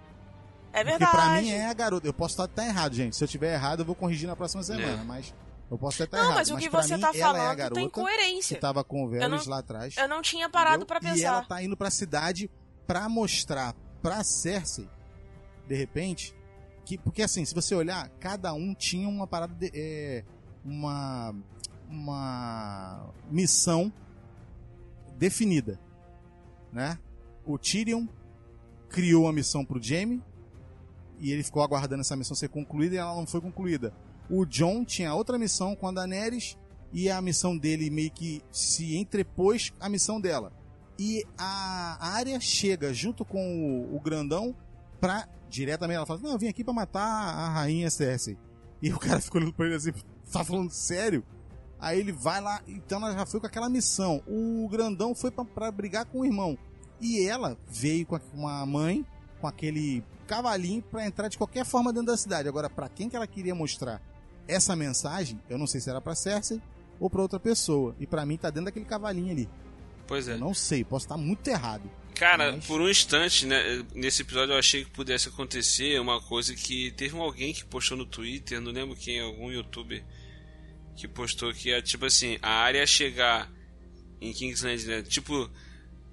[0.73, 1.13] É Porque verdade.
[1.13, 2.07] pra mim é a garota.
[2.07, 3.15] Eu posso estar até errado, gente.
[3.15, 5.03] Se eu tiver errado, eu vou corrigir na próxima semana.
[5.03, 5.05] É.
[5.05, 5.35] Mas
[5.71, 6.37] eu posso até estar Não, errado.
[6.39, 8.59] mas o que pra você mim, tá ela falando é a tem garota que coerência.
[8.59, 9.95] tava com o Eu lá atrás.
[9.99, 10.87] Eu não tinha parado entendeu?
[10.87, 11.49] pra E ela pensar.
[11.49, 12.51] tá indo pra cidade
[12.87, 14.89] pra mostrar pra Cersei,
[15.67, 16.35] de repente,
[16.85, 20.25] que porque assim, se você olhar, cada um tinha uma parada de, é,
[20.65, 21.35] uma
[21.89, 23.93] uma missão
[25.19, 25.79] definida,
[26.73, 26.99] né?
[27.45, 28.07] O Tyrion
[28.89, 30.23] criou uma missão pro Jaime
[31.19, 33.95] e ele ficou aguardando essa missão ser concluída e ela não foi concluída.
[34.31, 36.57] O John tinha outra missão com a Daenerys
[36.93, 40.53] e a missão dele meio que se entrepôs à missão dela.
[41.05, 44.55] E a área chega junto com o, o grandão
[45.01, 48.39] pra diretamente ela fala: "Não, eu vim aqui pra matar a rainha Cersei".
[48.81, 49.91] E o cara ficou olhando pra ele assim:
[50.33, 51.25] "Tá falando sério?"
[51.81, 54.23] Aí ele vai lá, então ela já foi com aquela missão.
[54.29, 56.57] O grandão foi pra, pra brigar com o irmão.
[57.01, 59.05] E ela veio com a- com a mãe,
[59.41, 62.49] com aquele cavalinho pra entrar de qualquer forma dentro da cidade.
[62.49, 64.01] Agora, pra quem que ela queria mostrar
[64.47, 66.63] essa mensagem, eu não sei se era pra Cersei
[67.01, 67.97] ou pra outra pessoa.
[67.99, 69.49] E pra mim tá dentro daquele cavalinho ali.
[70.13, 70.35] Pois é.
[70.35, 71.91] Eu não sei, posso estar muito errado.
[72.15, 76.55] Cara, Mas- por um instante, né, nesse episódio eu achei que pudesse acontecer uma coisa
[76.55, 80.05] que teve um alguém que postou no Twitter, não lembro quem, algum youtuber
[80.95, 83.51] que postou que é tipo assim, a área chegar
[84.21, 85.51] em Kingsland, né, tipo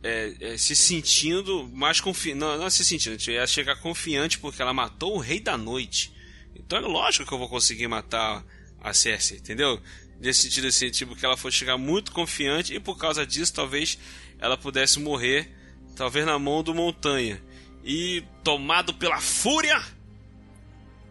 [0.02, 4.62] é, é, se sentindo mais confiante, não, não se sentindo, tipo, ia chegar confiante porque
[4.62, 6.14] ela matou o Rei da Noite.
[6.56, 8.45] Então é lógico que eu vou conseguir matar
[8.80, 9.78] a Cersei, entendeu?
[10.20, 13.97] Nesse sentido assim, tipo, que ela foi chegar muito confiante e por causa disso talvez
[14.38, 15.49] ela pudesse morrer
[15.95, 17.41] talvez na mão do Montanha.
[17.84, 19.82] E tomado pela fúria,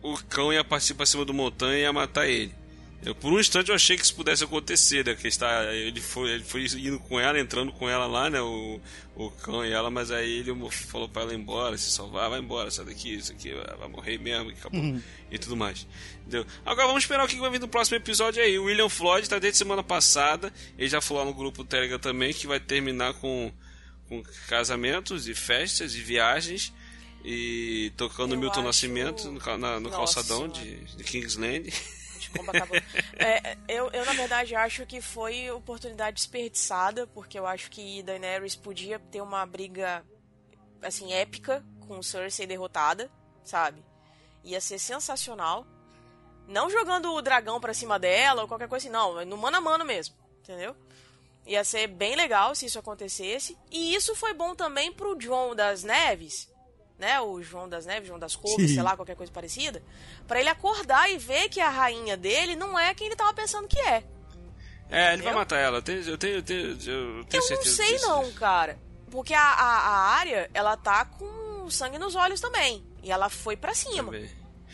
[0.03, 2.55] o cão ia partir pra cima do Montanha e ia matar ele.
[3.01, 5.15] Eu, por um instante eu achei que isso pudesse acontecer, né?
[5.15, 8.41] Que está, ele, foi, ele foi indo com ela, entrando com ela lá, né?
[8.41, 8.81] O,
[9.15, 12.41] o cão e ela, mas aí ele falou pra ela ir embora, se salvar, vai
[12.41, 14.81] embora, sai daqui, isso aqui, vai vai morrer mesmo, e acabou.
[15.31, 15.87] E tudo mais.
[16.23, 16.45] Entendeu?
[16.67, 18.59] Agora vamos esperar o que vai vir no próximo episódio aí.
[18.59, 22.01] O William Floyd tá desde semana passada, ele já falou lá no grupo do Telegram
[22.01, 23.53] também que vai terminar com
[24.09, 26.73] com casamentos e festas e viagens
[27.25, 31.71] e tocando Eu Milton acho- Nascimento no, na- no calçadão de, de Kingsland.
[32.51, 32.77] acabou.
[33.21, 38.55] É, eu, eu, na verdade, acho que foi oportunidade desperdiçada, porque eu acho que Daenerys
[38.55, 40.05] podia ter uma briga,
[40.81, 43.11] assim, épica com Cersei derrotada,
[43.43, 43.85] sabe?
[44.45, 45.67] Ia ser sensacional.
[46.47, 49.61] Não jogando o dragão pra cima dela ou qualquer coisa assim, não, no mano a
[49.61, 50.77] mano mesmo, entendeu?
[51.45, 53.59] Ia ser bem legal se isso acontecesse.
[53.71, 56.49] E isso foi bom também pro João das Neves,
[56.99, 57.21] né?
[57.21, 59.83] O João das Neves, João das Couves, sei lá, qualquer coisa parecida.
[60.27, 63.69] Pra ele acordar e ver que a rainha dele não é quem ele tava pensando
[63.69, 64.03] que é.
[64.91, 65.79] É, ele vai matar ela.
[65.79, 68.09] Eu tenho, eu tenho, eu tenho, eu tenho Eu não certeza sei disso.
[68.09, 68.79] não, cara.
[69.11, 72.83] Porque a, a, a área, ela tá com sangue nos olhos também.
[73.03, 74.05] E ela foi pra cima.
[74.13, 74.31] Também.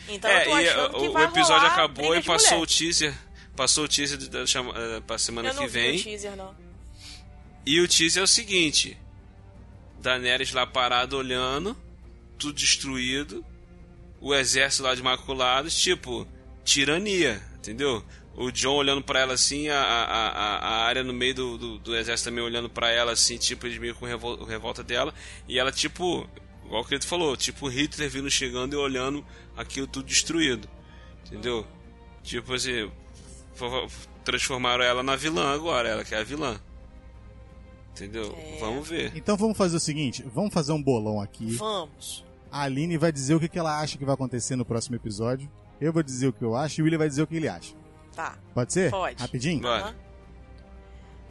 [0.07, 2.51] Então é, eu tô e achando uh, que o vai episódio rolar acabou e passou
[2.51, 2.63] mulher.
[2.63, 3.13] o teaser.
[3.55, 5.99] Passou o teaser da chama, eh, pra semana Eu não que vi vem.
[5.99, 6.55] o teaser, não.
[7.65, 8.97] E o teaser é o seguinte:
[9.99, 11.75] Daenerys lá parado olhando,
[12.37, 13.45] tudo destruído,
[14.19, 16.27] o exército lá de maculados, tipo,
[16.63, 18.03] tirania, entendeu?
[18.35, 20.27] O John olhando pra ela assim, a, a,
[20.57, 23.77] a, área no meio do, do, do exército também olhando pra ela assim, tipo, eles
[23.77, 25.13] meio com revol- revolta dela,
[25.47, 26.27] e ela tipo,
[26.65, 29.25] igual o ele falou, tipo Hitler vindo chegando e olhando
[29.55, 30.67] aquilo tudo destruído,
[31.25, 31.65] entendeu?
[32.23, 32.91] Tipo assim,
[33.53, 33.87] fo-
[34.25, 36.59] transformaram ela na vilã agora, ela que é a vilã.
[37.95, 38.35] Entendeu?
[38.37, 38.57] É.
[38.59, 39.15] Vamos ver.
[39.15, 41.55] Então vamos fazer o seguinte: vamos fazer um bolão aqui.
[41.55, 42.25] Vamos.
[42.51, 45.49] A Aline vai dizer o que ela acha que vai acontecer no próximo episódio.
[45.79, 47.47] Eu vou dizer o que eu acho e o William vai dizer o que ele
[47.47, 47.73] acha.
[48.15, 48.37] Tá.
[48.53, 48.91] Pode ser?
[48.91, 49.21] Pode.
[49.21, 49.61] Rapidinho?
[49.61, 49.81] Vai.
[49.81, 49.95] Aham.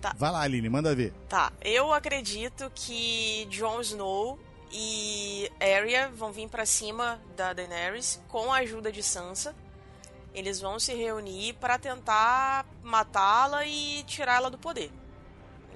[0.00, 0.14] Tá.
[0.18, 1.14] Vai lá, Aline, manda ver.
[1.30, 4.38] Tá, eu acredito que Jon Snow
[4.70, 9.54] e Arya vão vir para cima da Daenerys com a ajuda de Sansa.
[10.34, 14.90] Eles vão se reunir para tentar matá-la e tirar ela do poder.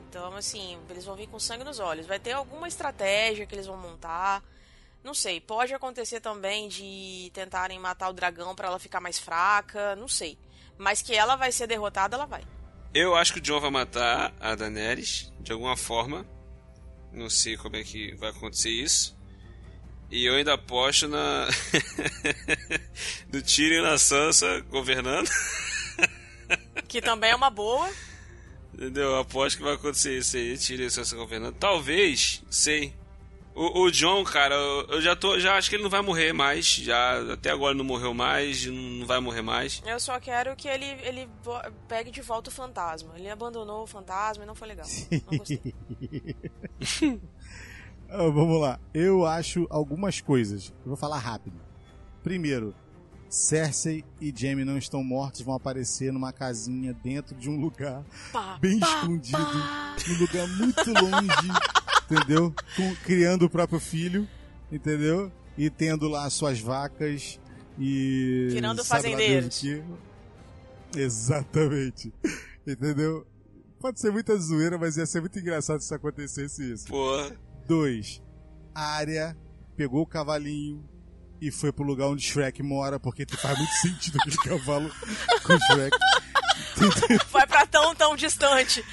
[0.09, 2.07] Então, assim, eles vão vir com sangue nos olhos.
[2.07, 4.43] Vai ter alguma estratégia que eles vão montar.
[5.05, 9.95] Não sei, pode acontecer também de tentarem matar o dragão para ela ficar mais fraca,
[9.97, 10.39] não sei.
[10.79, 12.43] Mas que ela vai ser derrotada, ela vai.
[12.95, 16.27] Eu acho que o John vai matar a Daenerys de alguma forma.
[17.13, 19.17] Não sei como é que vai acontecer isso.
[20.11, 21.49] E eu ainda aposto na.
[23.29, 25.29] do Tyrion na Sansa governando.
[26.89, 27.91] que também é uma boa.
[28.79, 29.11] Entendeu?
[29.11, 31.57] Eu aposto que vai acontecer isso aí, Tyrion e Sansa governando.
[31.57, 32.95] Talvez, sei.
[33.53, 35.37] O, o, John, cara, eu já tô.
[35.41, 36.65] Já acho que ele não vai morrer mais.
[36.65, 39.83] Já até agora não morreu mais, não vai morrer mais.
[39.85, 41.29] Eu só quero que ele, ele
[41.89, 43.15] pegue de volta o fantasma.
[43.17, 44.87] Ele abandonou o fantasma e não foi legal.
[45.11, 45.75] Não gostei.
[48.11, 48.81] Ah, vamos lá.
[48.95, 50.73] Eu acho algumas coisas.
[50.81, 51.61] Eu vou falar rápido.
[52.23, 52.75] Primeiro,
[53.29, 58.03] Cersei e Jaime não estão mortos, vão aparecer numa casinha dentro de um lugar
[58.33, 59.97] pá, bem pá, escondido, pá.
[60.09, 61.49] num lugar muito longe,
[62.11, 62.55] entendeu?
[62.75, 64.27] Com, criando o próprio filho,
[64.73, 65.31] entendeu?
[65.57, 67.39] E tendo lá suas vacas
[67.79, 68.49] e.
[68.51, 69.63] Tirando fazendeiros.
[70.97, 72.13] Exatamente.
[72.67, 73.27] Entendeu?
[73.81, 76.87] Pode ser muita zoeira, mas ia ser muito engraçado se acontecesse isso.
[76.87, 77.37] Porra.
[77.67, 78.23] Dois,
[78.75, 79.37] a área
[79.77, 80.83] pegou o cavalinho
[81.41, 84.91] e foi pro lugar onde Shrek mora, porque faz muito sentido aquele cavalo
[85.45, 85.97] com Shrek.
[87.33, 88.85] Vai pra tão, tão distante.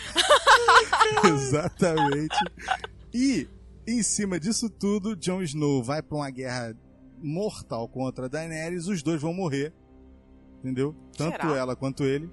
[1.23, 2.35] Exatamente.
[3.13, 3.47] E,
[3.87, 6.75] em cima disso tudo, Jon Snow vai pra uma guerra
[7.21, 9.71] mortal contra Daenerys, os dois vão morrer.
[10.59, 10.95] Entendeu?
[11.15, 11.55] Tanto Será?
[11.55, 12.29] ela quanto ele.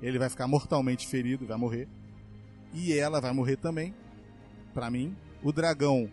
[0.00, 1.88] Ele vai ficar mortalmente ferido, vai morrer.
[2.72, 3.94] E ela vai morrer também.
[4.72, 6.10] Pra mim o dragão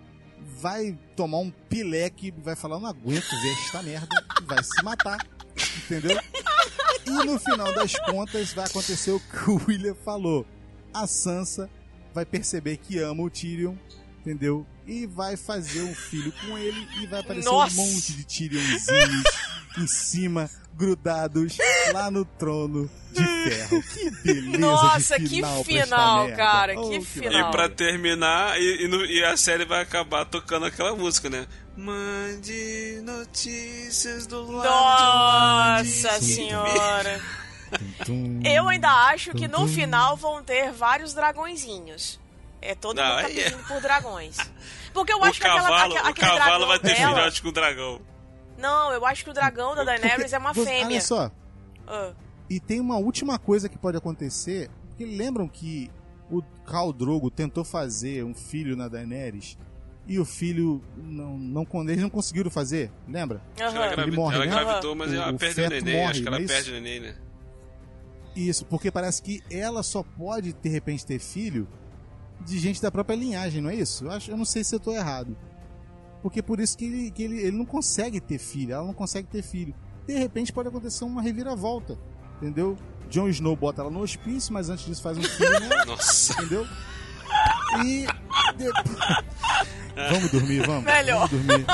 [0.61, 5.25] vai tomar um pileque, vai falar, não aguento ver esta merda, e vai se matar,
[5.85, 6.19] entendeu?
[7.05, 10.45] E no final das contas vai acontecer o que o William falou.
[10.93, 11.69] A Sansa
[12.13, 13.75] vai perceber que ama o Tyrion,
[14.19, 14.65] entendeu?
[14.85, 17.79] E vai fazer um filho com ele e vai aparecer Nossa.
[17.79, 19.23] um monte de Tyrionzinhos
[19.77, 21.57] em cima grudados
[21.93, 23.83] lá no trono de ferro.
[24.23, 27.49] Que beleza Nossa, de final que final, cara, oh, que, que final.
[27.49, 31.45] E pra terminar, e, e, no, e, a série vai acabar tocando aquela música, né?
[31.75, 37.21] Mande notícias do lado Nossa senhora.
[38.43, 42.19] Eu ainda acho que no final vão ter vários dragõezinhos.
[42.61, 43.67] É todo Não, mundo tá pedindo é...
[43.67, 44.37] por dragões.
[44.93, 47.15] Porque eu acho o que cavalo, aquela, aquele o cavalo vai ter dela...
[47.15, 48.12] filhote com o dragão.
[48.57, 50.85] Não, eu acho que o dragão da Daenerys é uma fêmea.
[50.85, 51.27] Olha só.
[51.27, 52.15] Uh.
[52.49, 54.69] E tem uma última coisa que pode acontecer.
[54.89, 55.89] Porque lembram que
[56.29, 59.57] o Khal Drogo tentou fazer um filho na Daenerys
[60.07, 63.41] e o filho não, não eles não conseguiram fazer, lembra?
[63.59, 63.65] Uhum.
[63.65, 64.51] Ela, ele morre, ela né?
[64.51, 66.73] gravidou, mas o, ela o perde o neném, morre, acho que ela é perde o
[66.73, 67.15] neném, né?
[68.35, 71.67] Isso, porque parece que ela só pode de repente ter filho
[72.41, 74.05] de gente da própria linhagem, não é isso?
[74.05, 75.37] Eu, acho, eu não sei se eu tô errado.
[76.23, 79.27] Porque por isso que, ele, que ele, ele não consegue ter filho, ela não consegue
[79.27, 79.75] ter filho.
[80.07, 81.99] De repente pode acontecer uma reviravolta,
[82.37, 82.77] entendeu?
[83.09, 85.69] Jon Snow bota ela no hospício, mas antes disso faz um filho né?
[85.85, 86.33] Nossa.
[86.41, 86.65] Entendeu?
[87.85, 88.05] E.
[90.09, 90.83] vamos dormir, vamos.
[90.85, 91.27] Melhor.
[91.29, 91.65] Vamos dormir.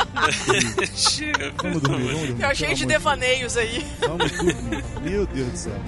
[1.62, 2.44] Vamos dormir, vamos dormir.
[2.44, 3.86] Eu cheio de devaneios aí.
[4.00, 4.84] Vamos dormir.
[5.04, 5.82] Meu Deus do céu.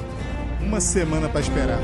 [0.61, 1.79] Uma semana para esperar.